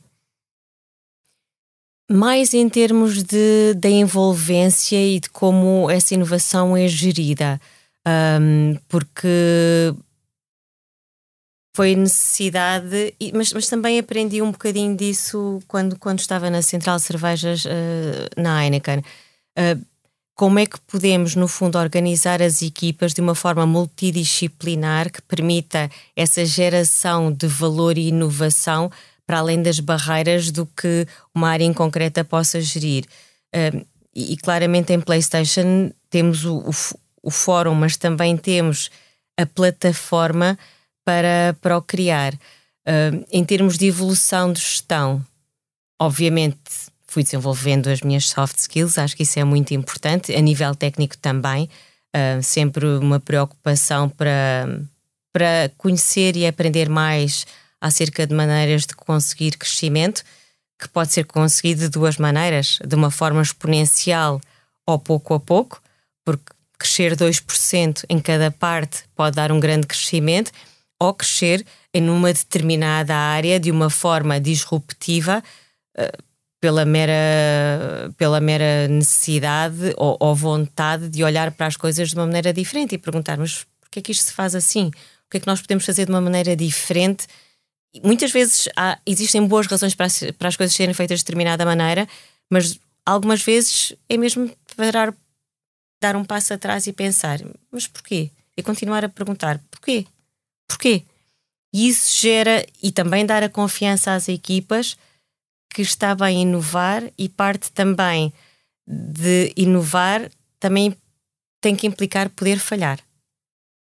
Mais 2.11 2.53
em 2.53 2.69
termos 2.69 3.23
de, 3.23 3.75
da 3.75 3.89
envolvência 3.89 4.97
e 4.97 5.21
de 5.21 5.31
como 5.31 5.89
essa 5.89 6.15
inovação 6.15 6.77
é 6.77 6.87
gerida, 6.87 7.61
um, 8.41 8.77
porque 8.89 9.95
foi 11.75 11.97
necessidade, 11.97 13.15
mas, 13.35 13.53
mas 13.53 13.69
também 13.69 13.99
aprendi 13.99 14.41
um 14.41 14.53
bocadinho 14.53 14.97
disso 14.97 15.61
quando, 15.67 15.99
quando 15.99 16.21
estava 16.21 16.49
na 16.49 16.63
Central 16.63 16.97
de 16.97 17.03
Cervejas 17.03 17.65
uh, 17.65 18.41
na 18.41 18.65
Heineken. 18.65 19.01
Uh, 19.59 19.85
como 20.37 20.59
é 20.61 20.67
que 20.67 20.81
podemos, 20.81 21.35
no 21.35 21.49
fundo, 21.49 21.77
organizar 21.77 22.41
as 22.41 22.63
equipas 22.63 23.13
de 23.13 23.21
uma 23.21 23.35
forma 23.35 23.67
multidisciplinar 23.67 25.11
que 25.11 25.21
permita 25.23 25.91
essa 26.17 26.45
geração 26.45 27.33
de 27.33 27.47
valor 27.49 27.99
e 27.99 28.09
inovação 28.09 28.91
para 29.27 29.39
além 29.39 29.61
das 29.61 29.81
barreiras 29.81 30.51
do 30.53 30.67
que 30.67 31.07
uma 31.35 31.49
área 31.49 31.65
em 31.65 31.73
concreta 31.73 32.25
possa 32.25 32.61
gerir. 32.61 33.05
Uh, 33.55 33.85
e, 34.15 34.35
e, 34.35 34.37
claramente 34.37 34.93
em 34.93 35.01
PlayStation 35.01 35.91
temos 36.09 36.45
o, 36.45 36.59
o, 36.59 36.71
o, 37.21 37.31
fórum, 37.33 37.75
mas 37.75 37.97
também 37.97 38.37
temos 38.37 38.91
a 39.37 39.45
plataforma 39.45 40.57
para, 41.05 41.57
para 41.61 41.77
o 41.77 41.83
criar. 41.83 42.35
Uh, 42.35 43.25
em 43.31 43.45
termos 43.45 43.79
de 43.79 43.87
evolução 43.87 44.53
de 44.53 44.61
gestão, 44.61 45.25
obviamente 45.99 46.59
fui 47.07 47.23
desenvolvendo 47.23 47.89
as 47.89 48.01
minhas 48.01 48.29
soft 48.29 48.59
skills, 48.59 48.99
acho 48.99 49.17
que 49.17 49.23
isso 49.23 49.39
é 49.39 49.45
muito 49.45 49.73
importante, 49.73 50.35
a 50.35 50.41
nível 50.41 50.75
técnico 50.75 51.17
também, 51.17 51.71
uh, 52.15 52.43
sempre 52.43 52.85
uma 52.85 53.21
preocupação 53.21 54.09
para, 54.09 54.67
para 55.33 55.71
conhecer 55.79 56.37
e 56.37 56.47
aprender 56.47 56.89
mais 56.89 57.47
acerca 57.81 58.27
de 58.27 58.35
maneiras 58.35 58.85
de 58.85 58.95
conseguir 58.95 59.57
crescimento, 59.57 60.25
que 60.79 60.89
pode 60.89 61.13
ser 61.13 61.25
conseguido 61.25 61.83
de 61.83 61.89
duas 61.89 62.17
maneiras, 62.17 62.79
de 62.85 62.95
uma 62.97 63.11
forma 63.11 63.41
exponencial 63.41 64.41
ou 64.87 64.99
pouco 64.99 65.35
a 65.35 65.41
pouco, 65.41 65.81
porque 66.25 66.53
crescer 66.79 67.15
2% 67.15 68.05
em 68.09 68.19
cada 68.19 68.51
parte 68.51 69.05
pode 69.15 69.37
dar 69.37 69.53
um 69.53 69.61
grande 69.61 69.87
crescimento, 69.87 70.51
ou 71.01 71.15
crescer 71.15 71.65
em 71.93 72.09
uma 72.09 72.33
determinada 72.33 73.15
área 73.15 73.59
de 73.61 73.71
uma 73.71 73.91
forma 73.91 74.41
disruptiva, 74.41 75.43
uh, 75.99 76.25
pela 76.61 76.87
mera, 76.87 78.11
pela 78.17 78.41
mera 78.41 78.89
necessidade 78.89 79.93
ou, 79.99 80.17
ou, 80.19 80.35
vontade 80.35 81.11
de 81.11 81.23
olhar 81.23 81.51
para 81.51 81.67
as 81.67 81.77
coisas 81.77 82.09
de 82.09 82.15
uma 82.15 82.25
maneira 82.25 82.55
diferente 82.55 82.95
e 82.95 82.99
perguntar: 82.99 83.37
mas 83.37 83.67
porquê 83.83 83.99
é 83.99 84.03
que 84.03 84.13
isto 84.13 84.25
se 84.25 84.33
faz 84.33 84.55
assim? 84.55 84.87
O 84.87 85.31
que 85.31 85.37
é 85.37 85.41
que 85.41 85.47
nós 85.47 85.61
podemos 85.61 85.85
fazer 85.85 86.07
de 86.07 86.11
uma 86.11 86.23
maneira 86.23 86.57
diferente? 86.57 87.27
Muitas 88.03 88.33
vezes 88.33 88.67
há, 88.75 88.99
existem 89.05 89.47
boas 89.47 89.67
razões 89.67 89.95
para 89.95 90.07
as, 90.07 90.21
para 90.39 90.49
as 90.49 90.57
coisas 90.57 90.75
serem 90.75 90.95
feitas 90.95 91.19
de 91.19 91.25
determinada 91.25 91.67
maneira, 91.67 92.09
mas 92.51 92.81
algumas 93.05 93.43
vezes 93.43 93.93
é 94.09 94.17
mesmo 94.17 94.51
parar, 94.75 95.15
dar 96.03 96.17
um 96.17 96.25
passo 96.25 96.55
atrás 96.55 96.87
e 96.87 96.95
pensar: 96.95 97.41
mas 97.71 97.87
porquê? 97.87 98.31
E 98.57 98.63
continuar 98.63 99.05
a 99.05 99.09
perguntar: 99.11 99.61
porquê? 99.71 100.07
Porquê? 100.69 101.05
Isso 101.73 102.21
gera, 102.21 102.65
e 102.83 102.93
também 102.93 103.27
dar 103.27 103.43
a 103.43 103.49
confiança 103.49 104.15
às 104.15 104.29
equipas 104.29 104.97
que 105.75 105.83
está 105.83 106.15
bem 106.15 106.43
inovar 106.43 107.03
e 107.19 107.29
parte 107.29 107.73
também 107.73 108.33
de 108.87 109.53
inovar 109.57 110.31
também 110.61 110.97
tem 111.61 111.75
que 111.75 111.87
implicar 111.87 112.29
poder 112.31 112.59
falhar. 112.59 113.01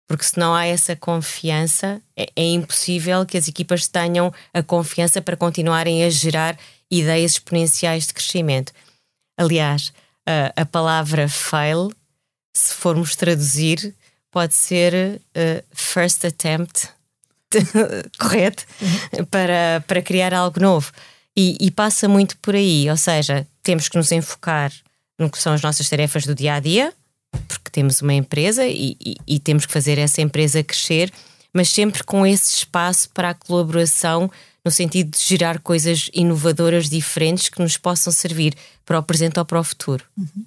Porque 0.09 0.24
se 0.24 0.39
não 0.39 0.55
há 0.55 0.66
essa 0.66 0.97
confiança, 0.97 2.03
é, 2.16 2.28
é 2.35 2.45
impossível 2.45 3.24
que 3.24 3.39
as 3.39 3.49
equipas 3.49 3.87
tenham 3.87 4.32
a 4.53 4.62
confiança 4.62 5.22
para 5.22 5.37
continuarem 5.37 6.05
a 6.05 6.11
gerar 6.11 6.59
ideias 6.91 7.32
exponenciais 7.32 8.07
de 8.07 8.14
crescimento. 8.14 8.72
Aliás, 9.39 9.93
a, 10.26 10.62
a 10.62 10.66
palavra 10.66 11.28
fail, 11.28 11.93
se 12.55 12.74
formos 12.74 13.16
traduzir, 13.16 13.95
pode 14.35 14.53
ser 14.53 15.20
uh, 15.37 15.64
first 15.72 16.24
attempt 16.24 16.89
correto 18.18 18.64
para, 19.30 19.85
para 19.87 20.03
criar 20.03 20.35
algo 20.35 20.61
novo. 20.61 20.91
E, 21.37 21.57
e, 21.61 21.70
passa 21.70 22.09
muito 22.09 22.37
por 22.39 22.57
aí, 22.57 22.91
ou 22.91 22.97
seja, 22.97 23.47
temos 23.62 23.89
que 23.89 23.97
nos 23.97 24.11
enfocar 24.11 24.72
no 25.16 25.30
que 25.30 25.39
são 25.39 25.53
as 25.53 25.62
nossas 25.62 25.89
tarefas 25.89 26.26
do 26.26 26.35
dia 26.35 26.55
a 26.55 26.61
dia, 26.61 26.93
porque 27.47 27.70
temos 27.70 28.03
uma 28.03 28.12
empresa 28.12 28.66
e, 28.66 28.97
e, 29.01 29.16
e 29.24 29.39
temos 29.39 29.66
que 29.66 29.72
fazer 29.72 29.99
essa 29.99 30.20
empresa 30.20 30.64
crescer, 30.64 31.12
mas 31.53 31.70
sempre 31.70 32.03
com 32.03 32.26
esse 32.26 32.57
espaço 32.57 33.09
para 33.11 33.30
a 33.30 33.35
colaboração 33.35 34.28
no 34.64 34.70
sentido 34.70 35.16
de 35.16 35.24
gerar 35.24 35.61
coisas 35.61 36.11
inovadoras, 36.12 36.89
diferentes, 36.89 37.49
que 37.49 37.62
nos 37.62 37.76
possam 37.76 38.12
servir 38.12 38.57
para 38.85 38.99
o 38.99 39.03
presente 39.03 39.39
ou 39.39 39.45
para 39.45 39.61
o 39.61 39.64
futuro. 39.64 40.05
Uhum. 40.16 40.45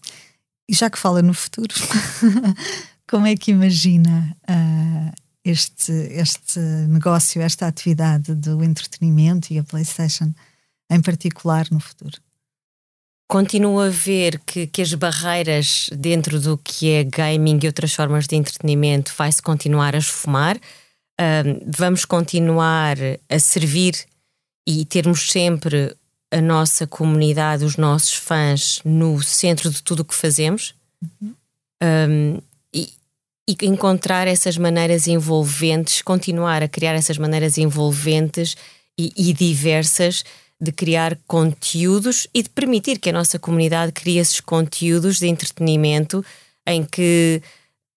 E 0.70 0.74
já 0.74 0.90
que 0.90 0.98
fala 0.98 1.22
no 1.22 1.34
futuro, 1.34 1.74
como 3.08 3.26
é 3.26 3.36
que 3.36 3.52
imagina 3.52 4.36
uh, 4.50 5.12
este, 5.44 5.92
este 5.92 6.60
negócio, 6.60 7.42
esta 7.42 7.68
atividade 7.68 8.36
do 8.36 8.64
entretenimento 8.64 9.54
e 9.54 9.60
a 9.60 9.64
PlayStation 9.64 10.34
em 10.90 11.02
particular 11.02 11.68
no 11.72 11.80
futuro? 11.80 12.18
Continuo 13.30 13.82
a 13.82 13.90
ver 13.90 14.40
que, 14.46 14.68
que 14.68 14.82
as 14.82 14.94
barreiras 14.94 15.90
dentro 15.98 16.40
do 16.40 16.58
que 16.58 16.92
é 16.92 17.04
gaming 17.04 17.60
e 17.62 17.68
outras 17.68 17.94
formas 17.94 18.26
de 18.26 18.38
entretenimento 18.38 19.14
vai-se 19.18 19.42
continuar 19.42 19.96
a 19.96 20.00
esfumar. 20.00 20.58
Um, 21.20 21.72
vamos 21.78 22.06
continuar 22.06 22.96
a 23.30 23.40
servir 23.40 23.96
e 24.66 24.86
termos 24.86 25.30
sempre 25.30 25.96
a 26.32 26.40
nossa 26.40 26.88
comunidade, 26.88 27.66
os 27.66 27.76
nossos 27.76 28.14
fãs 28.14 28.82
no 28.86 29.22
centro 29.22 29.70
de 29.70 29.82
tudo 29.82 30.02
o 30.02 30.06
que 30.06 30.16
fazemos. 30.16 30.74
Uhum. 31.22 31.36
Um, 31.84 32.42
e, 32.74 32.90
encontrar 33.62 34.28
essas 34.28 34.58
maneiras 34.58 35.08
envolventes, 35.08 36.02
continuar 36.02 36.62
a 36.62 36.68
criar 36.68 36.94
essas 36.94 37.18
maneiras 37.18 37.58
envolventes 37.58 38.56
e, 39.00 39.14
e, 39.16 39.34
diversas 39.34 40.24
de 40.60 40.72
criar 40.72 41.18
conteúdos 41.28 42.28
e 42.34 42.44
de 42.44 42.50
permitir 42.50 43.00
que 43.00 43.10
a 43.10 43.14
nossa 43.14 43.38
comunidade 43.38 43.92
crie 43.92 44.18
esses 44.18 44.42
conteúdos 44.42 45.20
de 45.20 45.28
entretenimento 45.28 46.26
em 46.66 46.84
que 46.84 47.42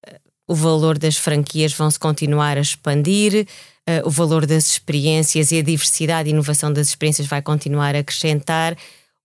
eh, 0.07 0.21
o 0.47 0.55
valor 0.55 0.99
das 0.99 1.17
franquias 1.17 1.73
vão 1.73 1.91
se 1.91 1.99
continuar 1.99 2.59
a 2.59 2.61
expandir, 2.61 3.47
uh, 3.89 4.07
o 4.07 4.11
valor 4.11 4.45
das 4.45 4.67
experiências 4.71 5.51
e 5.51 5.59
a 5.59 5.63
diversidade 5.63 6.29
e 6.29 6.33
inovação 6.33 6.71
das 6.71 6.89
experiências 6.89 7.27
vai 7.27 7.41
continuar 7.41 7.97
a 7.97 8.01
acrescentar, 8.01 8.77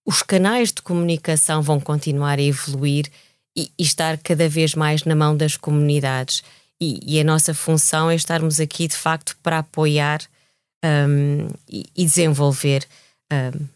os 0.04 0.22
canais 0.22 0.72
de 0.72 0.80
comunicação 0.80 1.60
vão 1.60 1.78
continuar 1.78 2.38
a 2.38 2.42
evoluir 2.42 3.06
e, 3.56 3.72
e 3.78 3.82
estar 3.82 4.18
cada 4.18 4.48
vez 4.48 4.74
mais 4.74 5.04
na 5.04 5.14
mão 5.14 5.36
das 5.36 5.56
comunidades. 5.56 6.42
E, 6.80 7.16
e, 7.16 7.20
a 7.20 7.24
nossa 7.24 7.54
função 7.54 8.10
é 8.10 8.14
estarmos 8.14 8.60
aqui 8.60 8.86
de 8.86 8.96
facto 8.96 9.36
para 9.42 9.60
apoiar 9.60 10.20
um, 10.84 11.48
e, 11.66 11.86
e, 11.96 12.04
desenvolver 12.04 12.86
um, 13.32 13.66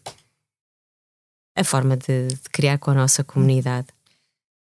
a 1.57 1.63
forma 1.63 1.97
de, 1.97 2.27
de, 2.27 2.49
criar 2.51 2.77
com 2.77 2.91
a 2.91 2.93
nossa 2.93 3.23
comunidade. 3.23 3.87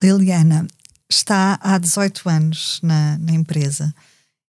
Liliana 0.04 0.68
está 1.10 1.60
há 1.62 1.78
18 1.80 2.30
anos 2.30 2.80
na, 2.84 3.18
na, 3.18 3.32
empresa 3.32 3.94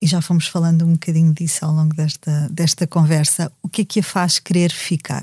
e 0.01 0.07
já 0.07 0.21
fomos 0.21 0.47
falando 0.47 0.85
um 0.85 0.93
bocadinho 0.93 1.33
disso 1.33 1.65
ao 1.65 1.73
longo 1.73 1.95
desta, 1.95 2.49
desta 2.51 2.87
conversa. 2.87 3.51
O 3.63 3.69
que 3.69 3.83
é 3.83 3.85
que 3.85 4.01
a 4.01 4.03
faz 4.03 4.39
querer 4.39 4.71
ficar? 4.71 5.23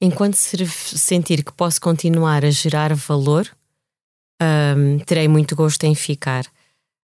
Enquanto 0.00 0.34
sentir 0.36 1.44
que 1.44 1.52
posso 1.52 1.80
continuar 1.80 2.44
a 2.44 2.50
gerar 2.50 2.94
valor, 2.94 3.48
um, 4.40 4.98
terei 5.00 5.28
muito 5.28 5.56
gosto 5.56 5.84
em 5.84 5.94
ficar. 5.94 6.44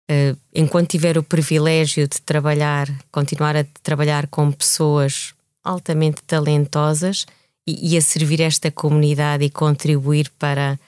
Uh, 0.10 0.36
enquanto 0.54 0.90
tiver 0.90 1.18
o 1.18 1.24
privilégio 1.24 2.08
de 2.08 2.20
trabalhar, 2.22 2.88
continuar 3.12 3.56
a 3.56 3.64
trabalhar 3.84 4.28
com 4.28 4.52
pessoas 4.52 5.36
altamente 5.64 6.24
talentosas 6.24 7.28
e, 7.68 7.94
e 7.94 7.98
a 7.98 8.02
servir 8.02 8.42
esta 8.42 8.72
comunidade 8.72 9.44
e 9.44 9.52
contribuir 9.52 10.32
para, 10.40 10.80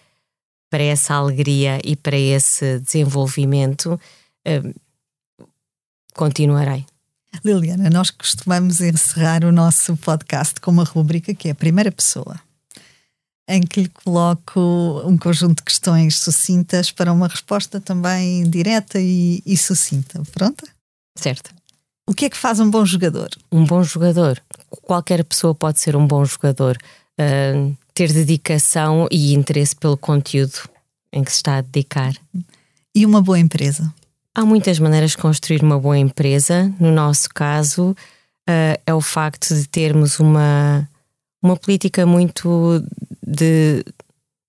para 0.72 0.82
essa 0.82 1.14
alegria 1.14 1.80
e 1.84 1.96
para 1.96 2.18
esse 2.18 2.80
desenvolvimento, 2.80 4.00
uh, 4.48 4.82
continuarei. 6.16 6.91
Liliana, 7.44 7.90
nós 7.90 8.10
costumamos 8.12 8.82
encerrar 8.82 9.44
o 9.44 9.52
nosso 9.52 9.96
podcast 9.98 10.60
com 10.60 10.72
uma 10.72 10.84
rubrica 10.84 11.34
que 11.34 11.48
é 11.48 11.52
a 11.52 11.56
primeira 11.56 11.92
pessoa, 11.92 12.40
em 13.48 13.62
que 13.62 13.82
lhe 13.82 13.90
coloco 13.90 15.02
um 15.06 15.18
conjunto 15.18 15.58
de 15.58 15.64
questões 15.64 16.20
sucintas 16.20 16.92
para 16.92 17.12
uma 17.12 17.28
resposta 17.28 17.80
também 17.80 18.48
direta 18.50 19.00
e, 19.00 19.42
e 19.46 19.58
sucinta. 19.58 20.22
Pronta? 20.32 20.68
Certo. 21.18 21.52
O 22.08 22.14
que 22.14 22.26
é 22.26 22.30
que 22.30 22.38
faz 22.38 22.60
um 22.60 22.70
bom 22.70 22.86
jogador? 22.86 23.30
Um 23.52 23.66
bom 23.66 23.84
jogador. 23.84 24.42
Qualquer 24.70 25.24
pessoa 25.24 25.56
pode 25.56 25.80
ser 25.80 25.96
um 25.96 26.06
bom 26.06 26.24
jogador. 26.26 26.78
Uh, 27.20 27.76
ter 27.94 28.12
dedicação 28.12 29.08
e 29.12 29.34
interesse 29.34 29.76
pelo 29.76 29.98
conteúdo 29.98 30.70
em 31.14 31.24
que 31.24 31.32
se 31.32 31.38
está 31.38 31.58
a 31.58 31.62
dedicar. 31.62 32.14
E 32.96 33.06
uma 33.06 33.22
boa 33.22 33.40
empresa? 33.40 33.94
Há 34.34 34.46
muitas 34.46 34.80
maneiras 34.80 35.12
de 35.12 35.18
construir 35.18 35.62
uma 35.62 35.78
boa 35.78 35.98
empresa. 35.98 36.74
No 36.80 36.92
nosso 36.92 37.30
caso, 37.30 37.92
uh, 37.92 38.82
é 38.86 38.94
o 38.94 39.02
facto 39.02 39.54
de 39.54 39.68
termos 39.68 40.20
uma, 40.20 40.88
uma 41.44 41.58
política 41.58 42.06
muito 42.06 42.82
de 43.22 43.84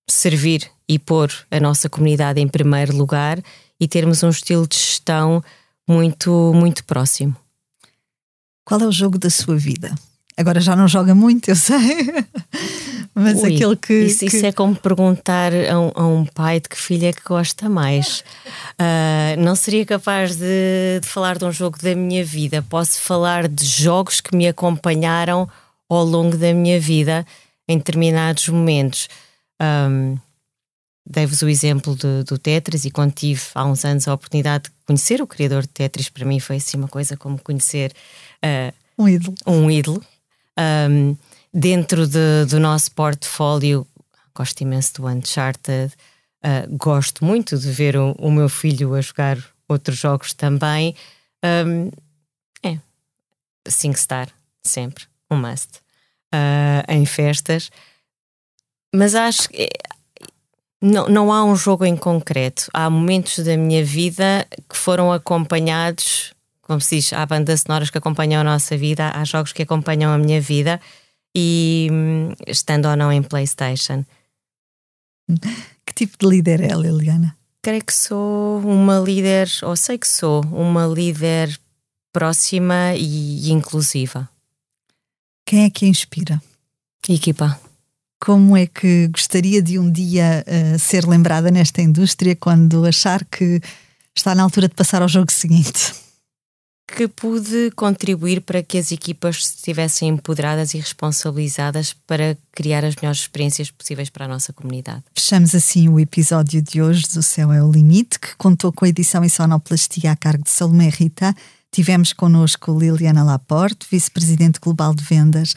servir 0.09 0.69
e 0.87 0.97
pôr 0.97 1.29
a 1.51 1.59
nossa 1.59 1.89
comunidade 1.89 2.39
em 2.39 2.47
primeiro 2.47 2.95
lugar 2.95 3.41
e 3.77 3.87
termos 3.87 4.23
um 4.23 4.29
estilo 4.29 4.65
de 4.65 4.77
gestão 4.77 5.43
muito, 5.87 6.53
muito 6.55 6.85
próximo. 6.85 7.35
Qual 8.65 8.79
é 8.79 8.85
o 8.85 8.91
jogo 8.91 9.17
da 9.17 9.29
sua 9.29 9.57
vida? 9.57 9.93
Agora 10.35 10.59
já 10.59 10.75
não 10.75 10.87
joga 10.87 11.13
muito, 11.13 11.49
eu 11.49 11.55
sei. 11.55 12.25
Mas 13.13 13.43
Ui, 13.43 13.53
aquele 13.53 13.75
que 13.75 13.93
isso, 13.93 14.19
que 14.19 14.25
isso, 14.25 14.45
é 14.45 14.51
como 14.51 14.75
perguntar 14.75 15.51
a 15.53 15.79
um, 15.79 15.91
a 15.93 16.07
um, 16.07 16.25
pai 16.25 16.59
de 16.59 16.67
que 16.67 16.75
filho 16.75 17.05
é 17.05 17.13
que 17.13 17.21
gosta 17.23 17.69
mais. 17.69 18.23
Uh, 18.73 19.39
não 19.39 19.55
seria 19.55 19.85
capaz 19.85 20.35
de, 20.35 20.99
de, 20.99 21.07
falar 21.07 21.37
de 21.37 21.45
um 21.45 21.51
jogo 21.51 21.77
da 21.79 21.93
minha 21.93 22.25
vida. 22.25 22.63
Posso 22.63 22.99
falar 22.99 23.47
de 23.47 23.63
jogos 23.65 24.19
que 24.19 24.35
me 24.35 24.47
acompanharam 24.47 25.47
ao 25.87 26.03
longo 26.03 26.35
da 26.35 26.51
minha 26.53 26.79
vida 26.79 27.25
em 27.67 27.77
determinados 27.77 28.49
momentos. 28.49 29.07
Um, 29.61 30.17
Dei-vos 31.05 31.41
o 31.41 31.49
exemplo 31.49 31.95
do, 31.95 32.23
do, 32.23 32.37
Tetris 32.37 32.85
e 32.85 32.91
quando 32.91 33.11
tive 33.11 33.41
há 33.53 33.65
uns 33.65 33.83
anos 33.83 34.07
a 34.07 34.13
oportunidade 34.13 34.65
de 34.65 34.71
conhecer 34.85 35.21
o 35.21 35.27
criador 35.27 35.63
de 35.63 35.67
Tetris, 35.67 36.07
para 36.07 36.25
mim 36.25 36.39
foi 36.39 36.55
assim 36.55 36.77
uma 36.77 36.87
coisa 36.87 37.17
como 37.17 37.37
conhecer 37.37 37.91
uh, 38.41 38.73
um 38.97 39.09
ídolo. 39.09 39.35
Um 39.45 39.69
ídolo. 39.69 40.01
Um, 40.59 41.15
dentro 41.53 42.07
de, 42.07 42.45
do 42.49 42.59
nosso 42.59 42.91
portfólio, 42.91 43.87
gosto 44.35 44.61
imenso 44.61 44.95
do 44.95 45.07
Uncharted, 45.07 45.93
uh, 46.43 46.77
gosto 46.77 47.23
muito 47.23 47.57
de 47.57 47.71
ver 47.71 47.95
o, 47.95 48.13
o, 48.19 48.31
meu 48.31 48.49
filho 48.49 48.93
a 48.95 49.01
jogar 49.01 49.37
outros 49.67 49.97
jogos 49.97 50.33
também. 50.33 50.95
Um, 51.43 51.91
é, 52.63 52.79
SingStar, 53.67 54.29
sempre, 54.63 55.05
um 55.29 55.37
must. 55.37 55.81
Uh, 56.33 56.83
em 56.91 57.05
festas. 57.05 57.69
Mas 58.93 59.13
acho 59.13 59.49
que 59.49 59.69
não, 60.81 61.07
não 61.07 61.31
há 61.31 61.43
um 61.45 61.55
jogo 61.55 61.85
em 61.85 61.95
concreto. 61.95 62.69
Há 62.73 62.89
momentos 62.89 63.39
da 63.39 63.55
minha 63.55 63.85
vida 63.85 64.45
que 64.67 64.75
foram 64.75 65.13
acompanhados, 65.13 66.32
como 66.63 66.79
se 66.81 66.95
diz, 66.95 67.13
há 67.13 67.25
bandas 67.25 67.61
sonoras 67.61 67.89
que 67.89 67.97
acompanham 67.97 68.41
a 68.41 68.43
nossa 68.43 68.75
vida, 68.75 69.11
há 69.13 69.23
jogos 69.25 69.53
que 69.53 69.61
acompanham 69.61 70.11
a 70.11 70.17
minha 70.17 70.41
vida 70.41 70.81
e 71.35 71.89
hum, 71.91 72.33
estando 72.47 72.87
ou 72.87 72.95
não 72.95 73.11
em 73.11 73.21
PlayStation. 73.21 74.03
Que 75.85 75.93
tipo 75.93 76.17
de 76.17 76.27
líder 76.27 76.61
é 76.61 76.73
a 76.73 76.77
Liliana? 76.77 77.35
Creio 77.61 77.83
que 77.83 77.93
sou 77.93 78.59
uma 78.59 78.99
líder, 78.99 79.49
ou 79.63 79.75
sei 79.75 79.97
que 79.97 80.07
sou, 80.07 80.41
uma 80.45 80.85
líder 80.85 81.59
próxima 82.11 82.95
e 82.95 83.49
inclusiva. 83.51 84.29
Quem 85.45 85.65
é 85.65 85.69
que 85.69 85.85
a 85.85 85.87
inspira? 85.87 86.41
Equipa. 87.07 87.59
Como 88.19 88.55
é 88.55 88.65
que 88.65 89.07
gostaria 89.09 89.61
de 89.61 89.77
um 89.77 89.91
dia 89.91 90.45
uh, 90.47 90.79
ser 90.79 91.05
lembrada 91.05 91.51
nesta 91.51 91.81
indústria 91.81 92.35
quando 92.35 92.85
achar 92.85 93.25
que 93.25 93.61
está 94.15 94.33
na 94.33 94.43
altura 94.43 94.69
de 94.69 94.75
passar 94.75 95.01
ao 95.01 95.09
jogo 95.09 95.31
seguinte? 95.31 96.02
Que 96.87 97.07
pude 97.07 97.71
contribuir 97.75 98.41
para 98.41 98.61
que 98.61 98.77
as 98.77 98.91
equipas 98.91 99.37
estivessem 99.37 100.09
empoderadas 100.09 100.73
e 100.73 100.77
responsabilizadas 100.77 101.93
para 102.05 102.37
criar 102.51 102.83
as 102.83 102.95
melhores 102.95 103.21
experiências 103.21 103.71
possíveis 103.71 104.09
para 104.09 104.25
a 104.25 104.27
nossa 104.27 104.53
comunidade. 104.53 105.03
Fechamos 105.15 105.55
assim 105.55 105.87
o 105.89 105.99
episódio 105.99 106.61
de 106.61 106.81
hoje 106.81 107.03
do 107.13 107.23
Céu 107.23 107.51
é 107.51 107.63
o 107.63 107.71
Limite, 107.71 108.19
que 108.19 108.35
contou 108.37 108.71
com 108.71 108.85
a 108.85 108.89
edição 108.89 109.23
em 109.23 109.29
sonoplastia 109.29 110.11
a 110.11 110.15
cargo 110.15 110.43
de 110.43 110.51
Salomé 110.51 110.89
Rita. 110.89 111.33
Tivemos 111.71 112.13
connosco 112.13 112.77
Liliana 112.77 113.23
Laporte, 113.23 113.87
vice-presidente 113.89 114.59
global 114.59 114.93
de 114.93 115.03
vendas 115.03 115.55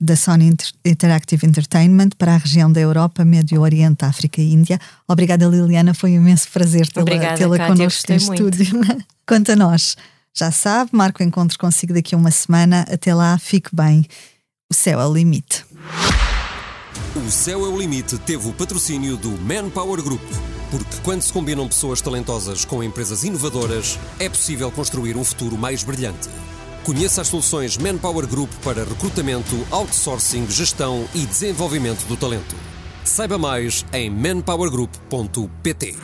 da 0.00 0.14
Sony 0.14 0.54
Interactive 0.84 1.46
Entertainment 1.46 2.10
para 2.16 2.34
a 2.34 2.36
região 2.36 2.70
da 2.70 2.80
Europa, 2.80 3.24
Médio 3.24 3.60
Oriente, 3.60 4.04
África 4.04 4.40
e 4.40 4.52
Índia. 4.52 4.80
Obrigada, 5.08 5.46
Liliana. 5.46 5.92
Foi 5.92 6.12
um 6.12 6.22
imenso 6.22 6.48
prazer 6.50 6.86
tê-la 6.86 7.34
tê 7.34 7.44
connosco 7.66 8.12
no 8.12 8.16
estúdio. 8.16 8.80
Quanto 9.26 9.52
a 9.52 9.56
nós, 9.56 9.96
já 10.34 10.50
sabe, 10.50 10.90
marco 10.92 11.22
o 11.22 11.26
encontro 11.26 11.58
consigo 11.58 11.92
daqui 11.92 12.14
a 12.14 12.18
uma 12.18 12.30
semana. 12.30 12.86
Até 12.90 13.14
lá, 13.14 13.36
fique 13.38 13.74
bem. 13.74 14.06
O 14.70 14.74
céu 14.74 15.00
é 15.00 15.06
o 15.06 15.12
limite. 15.12 15.64
O 17.16 17.30
Céu 17.30 17.64
é 17.64 17.68
o 17.68 17.76
Limite 17.76 18.18
teve 18.18 18.48
o 18.48 18.52
patrocínio 18.52 19.16
do 19.16 19.30
Manpower 19.30 20.02
Group, 20.02 20.22
porque 20.70 20.96
quando 21.02 21.22
se 21.22 21.32
combinam 21.32 21.66
pessoas 21.66 22.00
talentosas 22.00 22.64
com 22.64 22.82
empresas 22.82 23.24
inovadoras, 23.24 23.98
é 24.18 24.28
possível 24.28 24.70
construir 24.70 25.16
um 25.16 25.24
futuro 25.24 25.56
mais 25.56 25.82
brilhante. 25.82 26.28
Conheça 26.84 27.22
as 27.22 27.28
soluções 27.28 27.76
Manpower 27.76 28.26
Group 28.26 28.50
para 28.62 28.84
recrutamento, 28.84 29.66
outsourcing, 29.70 30.48
gestão 30.48 31.06
e 31.14 31.26
desenvolvimento 31.26 32.06
do 32.06 32.16
talento. 32.16 32.54
Saiba 33.04 33.38
mais 33.38 33.84
em 33.92 34.10
manpowergroup.pt. 34.10 35.96